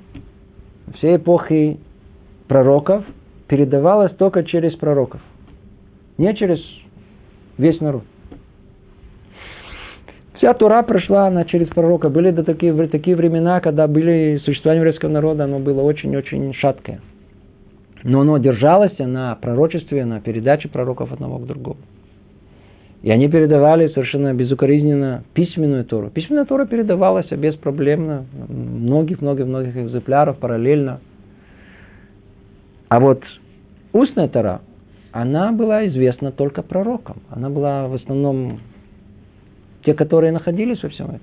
[0.98, 1.78] всей эпохи
[2.48, 3.04] пророков
[3.48, 5.20] передавалось только через пророков,
[6.18, 6.60] не через
[7.58, 8.04] весь народ.
[10.36, 12.10] Вся Тура прошла она через пророка.
[12.10, 17.00] Были до такие, такие времена, когда были существование еврейского народа, оно было очень-очень шаткое.
[18.02, 21.78] Но оно держалось на пророчестве, на передаче пророков одного к другому.
[23.04, 26.08] И они передавали совершенно безукоризненно письменную Тору.
[26.08, 31.00] Письменная Тора передавалась беспроблемно, многих-многих-многих экземпляров параллельно.
[32.88, 33.22] А вот
[33.92, 34.62] устная Тора,
[35.12, 37.18] она была известна только пророкам.
[37.28, 38.60] Она была в основном
[39.84, 41.20] те, которые находились во всем этом.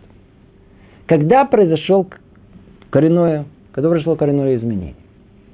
[1.07, 2.07] Когда произошел
[2.91, 4.93] коренное, когда произошло коренное изменение?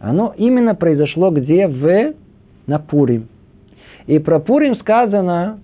[0.01, 1.67] Оно именно произошло где?
[1.67, 2.15] В
[2.65, 3.30] на Пурим.
[4.07, 5.61] И про Пурим сказано,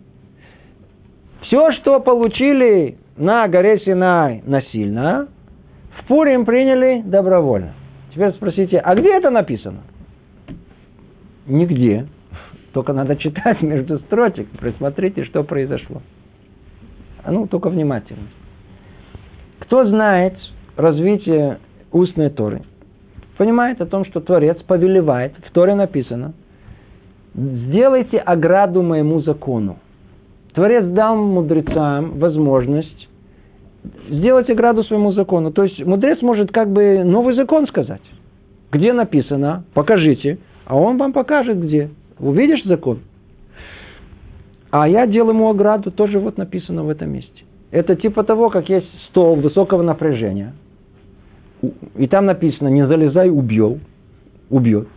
[1.54, 5.28] все, что получили на горе Синай насильно,
[6.00, 7.74] в Пурим приняли добровольно.
[8.12, 9.82] Теперь спросите, а где это написано?
[11.46, 12.08] Нигде.
[12.74, 14.50] Только надо читать между строчек.
[14.60, 16.02] Присмотрите, что произошло.
[17.24, 18.30] А ну, только внимательно.
[19.60, 20.34] Кто знает
[20.76, 21.60] развитие
[21.92, 22.64] устной Торы,
[23.38, 26.34] понимает о том, что Творец повелевает, в Торе написано,
[27.36, 29.78] сделайте ограду моему закону.
[30.54, 33.10] Творец дал мудрецам возможность
[34.10, 35.52] сделать ограду своему закону.
[35.52, 38.02] То есть мудрец может как бы новый закон сказать.
[38.72, 41.90] Где написано, покажите, а он вам покажет где.
[42.20, 43.00] Увидишь закон?
[44.72, 47.44] А я делаю ему ограду, тоже вот написано в этом месте.
[47.72, 50.54] Это типа того, как есть стол высокого напряжения.
[51.96, 53.80] И там написано, не залезай, убьет.
[54.50, 54.88] Убьет.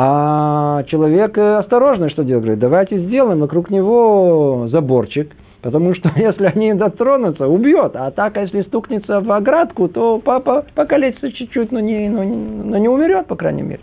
[0.00, 2.44] А человек осторожный, что делает?
[2.44, 7.96] Говорит, давайте сделаем вокруг него заборчик, потому что если они дотронутся, убьет.
[7.96, 12.78] А так, а если стукнется в оградку, то папа покалечится чуть-чуть, но не, но, но
[12.78, 13.80] не умерет, по крайней мере.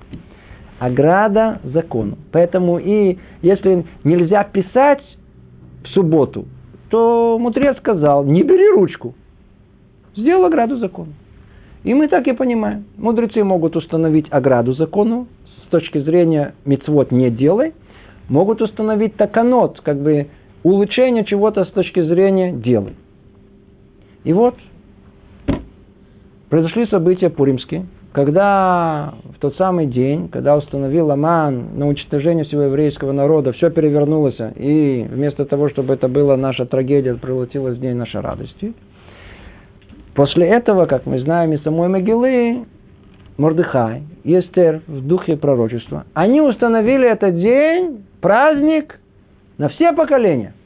[0.79, 2.17] Ограда закону.
[2.31, 5.03] Поэтому и если нельзя писать
[5.83, 6.45] в субботу,
[6.91, 9.15] то мудрец сказал, не бери ручку.
[10.15, 11.11] Сделал ограду закону.
[11.83, 12.85] И мы так и понимаем.
[12.97, 15.27] Мудрецы могут установить ограду закону
[15.75, 17.73] точки зрения мицвод не делай.
[18.29, 20.27] Могут установить таканот, как бы
[20.63, 22.93] улучшение чего-то с точки зрения делай.
[24.23, 24.55] И вот
[26.49, 33.11] произошли события пуримские, когда в тот самый день, когда установил Аман на уничтожение всего еврейского
[33.11, 38.21] народа, все перевернулось, и вместо того, чтобы это была наша трагедия, превратилась в день нашей
[38.21, 38.73] радости.
[40.15, 42.65] После этого, как мы знаем из самой Могилы,
[43.37, 48.99] Мордыхай и Эстер в духе пророчества, они установили этот день, праздник
[49.57, 50.53] на все поколения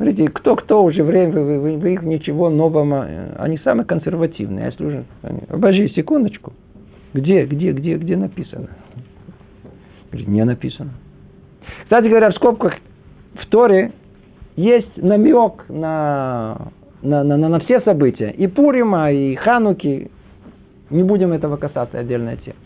[0.00, 4.64] Смотрите, кто-кто уже время, вы, вы, вы их ничего нового, э, они самые консервативные.
[4.64, 5.04] Если уже,
[5.50, 6.54] обожди, секундочку.
[7.12, 8.68] Где, где, где, где написано?
[10.10, 10.92] Говорит, не написано.
[11.82, 12.72] Кстати говоря, в скобках
[13.34, 13.92] в Торе
[14.56, 16.68] есть намек на,
[17.02, 18.30] на, на, на все события.
[18.30, 20.10] И Пурима, и Хануки.
[20.90, 22.56] Не будем этого касаться, отдельная тема.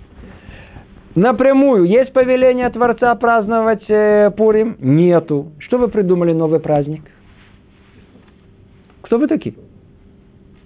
[1.14, 4.76] Напрямую есть повеление Творца праздновать э, Пурим?
[4.80, 5.53] Нету.
[5.59, 7.03] Что вы придумали новый праздник?
[9.03, 9.55] Кто вы такие?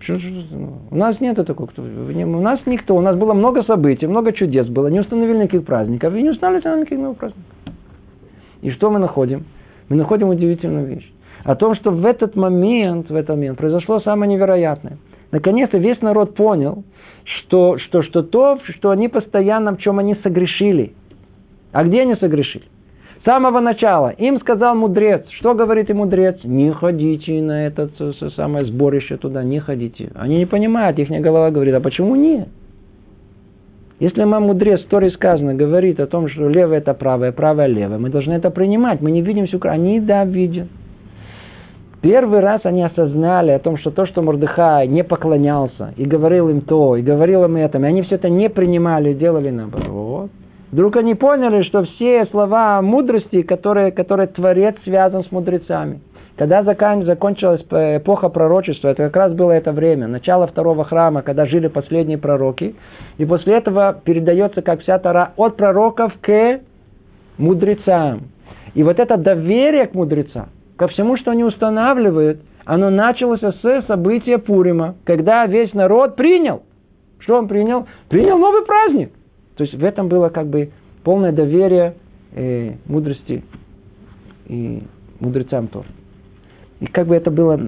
[0.09, 1.69] У нас нет такого.
[1.77, 2.97] У нас никто.
[2.97, 4.87] У нас было много событий, много чудес было.
[4.87, 6.15] Не установили никаких праздников.
[6.15, 7.53] И не установили никаких новых праздников.
[8.63, 9.45] И что мы находим?
[9.91, 11.13] Мы находим удивительную вещь.
[11.49, 14.99] О том, что в этот момент, в этот момент произошло самое невероятное.
[15.33, 16.85] Наконец-то весь народ понял,
[17.25, 20.93] что, что, что то, что они постоянно, в чем они согрешили.
[21.73, 22.67] А где они согрешили?
[23.23, 24.11] С самого начала.
[24.11, 25.25] Им сказал мудрец.
[25.39, 26.37] Что говорит и мудрец?
[26.45, 27.89] Не ходите на это
[28.37, 30.11] самое сборище туда, не ходите.
[30.17, 32.49] Они не понимают, их голова говорит, а почему нет?
[34.01, 37.97] Если нам мудрец, в Торе сказано, говорит о том, что левое это правое, правое левое,
[37.97, 39.01] мы должны это принимать.
[39.01, 40.69] Мы не видим всю Они, да, видят.
[42.01, 46.61] Первый раз они осознали о том, что то, что Мордыхай не поклонялся, и говорил им
[46.61, 50.31] то, и говорил им это, и они все это не принимали, делали наоборот.
[50.71, 56.01] Вдруг они поняли, что все слова мудрости, которые, которые Творец связан с мудрецами.
[56.37, 61.67] Когда закончилась эпоха пророчества, это как раз было это время, начало второго храма, когда жили
[61.67, 62.77] последние пророки.
[63.17, 66.61] И после этого передается, как вся Тара, от пророков к
[67.39, 68.29] мудрецам.
[68.75, 74.39] И вот это доверие к мудрецам, ко всему, что они устанавливают, оно началось с события
[74.39, 76.63] Пурима, когда весь народ принял.
[77.19, 77.87] Что он принял?
[78.09, 79.11] Принял новый праздник.
[79.57, 80.71] То есть в этом было как бы
[81.03, 81.95] полное доверие
[82.33, 83.43] э, мудрости
[84.47, 84.85] и
[85.19, 85.89] мудрецам тоже.
[86.79, 87.59] И как бы это было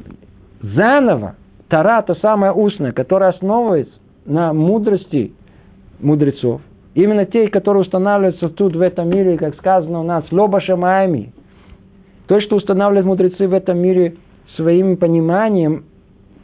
[0.60, 1.34] заново,
[1.68, 3.94] Тара, то самое устное, которое основывается
[4.24, 5.32] на мудрости
[5.98, 6.60] мудрецов,
[6.94, 11.32] именно те, которые устанавливаются тут, в этом мире, как сказано у нас, лоба шамаями.
[12.30, 14.14] То, что устанавливают мудрецы в этом мире
[14.54, 15.86] своим пониманием,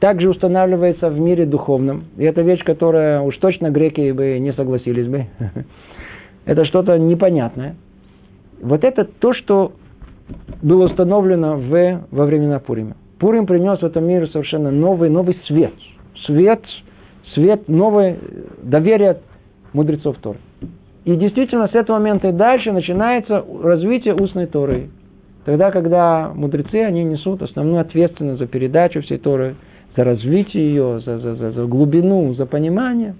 [0.01, 2.07] также устанавливается в мире духовном.
[2.16, 5.26] И это вещь, которая уж точно греки бы не согласились бы.
[6.45, 7.76] Это что-то непонятное.
[8.61, 9.72] Вот это то, что
[10.61, 12.97] было установлено в, во времена Пурима.
[13.20, 15.74] Пурим принес в этом мире совершенно новый, новый свет.
[16.24, 16.62] Свет,
[17.34, 18.16] свет, новое
[18.61, 19.18] доверие
[19.72, 20.39] мудрецов Торы.
[21.05, 24.89] И действительно, с этого момента и дальше начинается развитие устной Торы.
[25.47, 29.55] Тогда, когда мудрецы, они несут основную ответственность за передачу всей Торы
[29.97, 33.14] за развитие ее, за, за, за, за глубину, за понимание.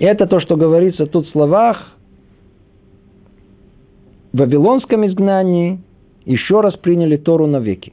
[0.00, 1.94] Это то, что говорится тут в словах.
[4.32, 5.78] В Вавилонском изгнании
[6.24, 7.92] еще раз приняли Тору навеки.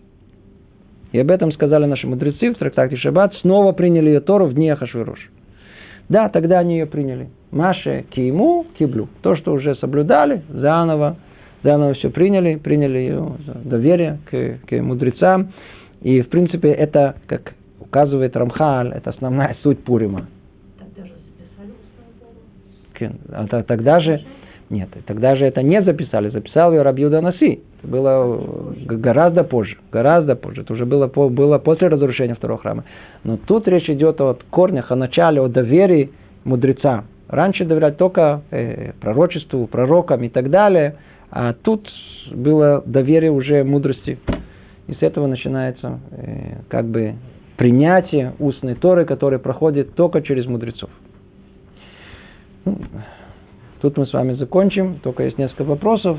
[1.11, 3.35] И об этом сказали наши мудрецы в трактате Шаббат.
[3.35, 5.29] Снова приняли ее Тору в дни Ахашвирош.
[6.09, 7.29] Да, тогда они ее приняли.
[7.51, 9.07] Маше киму киблю.
[9.21, 11.17] То, что уже соблюдали, заново
[11.63, 13.33] заново все приняли, приняли ее
[13.63, 15.51] доверие к, к мудрецам.
[16.01, 20.27] И, в принципе, это, как указывает Рамхаль, это основная суть Пурима.
[23.31, 24.21] А тогда же,
[24.69, 27.61] нет, тогда же это не записали, записал ее Рабьюда Наси.
[27.79, 28.39] Это было
[28.85, 30.61] гораздо позже, гораздо позже.
[30.61, 32.83] Это уже было, было после разрушения второго храма.
[33.23, 36.11] Но тут речь идет о корнях, о начале, о доверии
[36.43, 37.05] мудреца.
[37.31, 40.97] Раньше доверяли только э, пророчеству, пророкам и так далее,
[41.31, 41.87] а тут
[42.29, 44.19] было доверие уже мудрости.
[44.87, 47.15] И с этого начинается э, как бы
[47.55, 50.89] принятие устной Торы, которая проходит только через мудрецов.
[52.65, 52.77] Ну,
[53.81, 56.17] тут мы с вами закончим, только есть несколько вопросов.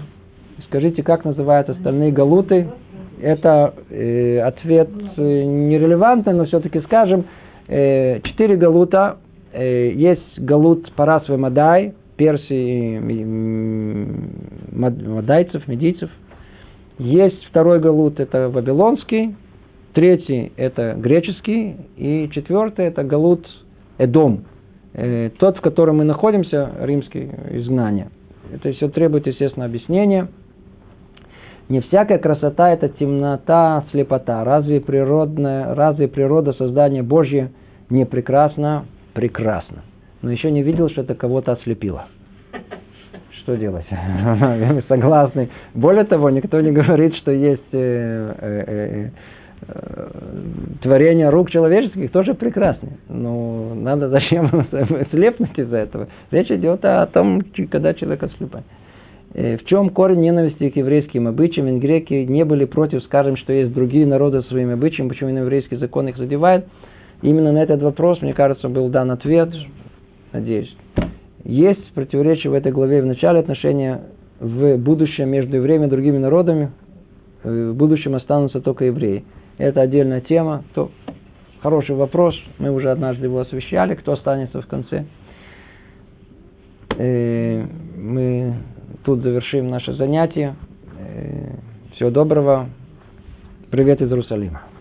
[0.69, 2.69] Скажите, как называют остальные галуты?
[3.21, 7.27] Это э, ответ э, нерелевантный, но все-таки скажем.
[7.69, 9.19] Э, четыре галута.
[9.53, 12.99] Э, есть галут Парасвы Мадай, Персии,
[14.73, 16.11] мадайцев, медийцев.
[16.99, 19.35] Есть второй галут, это вавилонский.
[19.93, 21.77] Третий– это греческий.
[21.97, 23.47] И четвертый– это галут
[23.99, 24.45] Эдом.
[24.95, 28.09] Э, тот, в котором мы находимся, римский изгнание.
[28.53, 30.29] Это все требует, естественно, объяснения.
[31.69, 34.45] Не всякая красота– это темнота, слепота.
[34.45, 37.51] Разве, природная, разве природа создания Божье
[37.91, 38.85] не прекрасна?
[39.15, 39.83] Прекрасно.
[40.23, 42.07] Но еще не видел, что это кого-то ослепило.
[43.43, 43.87] Что делать?
[44.89, 45.49] Согласны.
[45.75, 49.11] Более того, никто не говорит, что есть э, э,
[49.67, 50.09] э,
[50.81, 52.99] творения рук человеческих тоже прекрасны.
[53.09, 54.67] Но надо зачем
[55.11, 56.09] слепнуть из-за этого?
[56.31, 58.65] Речь идет о том, когда человек ослепает.
[59.35, 61.67] В чем корень ненависти к еврейским обычаям?
[61.67, 65.77] Ведь греки не были против, скажем, что есть другие народы своими обычаями, почему именно еврейский
[65.77, 66.67] закон их задевает.
[67.23, 69.51] Именно на этот вопрос, мне кажется, был дан ответ.
[70.33, 70.75] Надеюсь.
[71.45, 74.03] Есть противоречие в этой главе в начале отношения
[74.41, 76.73] в будущем между евреями и другими народами.
[77.45, 79.25] Э, в будущем останутся только евреи
[79.59, 80.65] это отдельная тема.
[80.75, 80.91] То
[81.61, 85.05] хороший вопрос, мы уже однажды его освещали, кто останется в конце.
[86.99, 87.65] Э,
[87.97, 88.55] мы
[89.05, 90.57] тут завершим наше занятие.
[90.99, 91.57] Э,
[91.95, 92.69] всего доброго.
[93.71, 94.72] Привет из Иерусалима.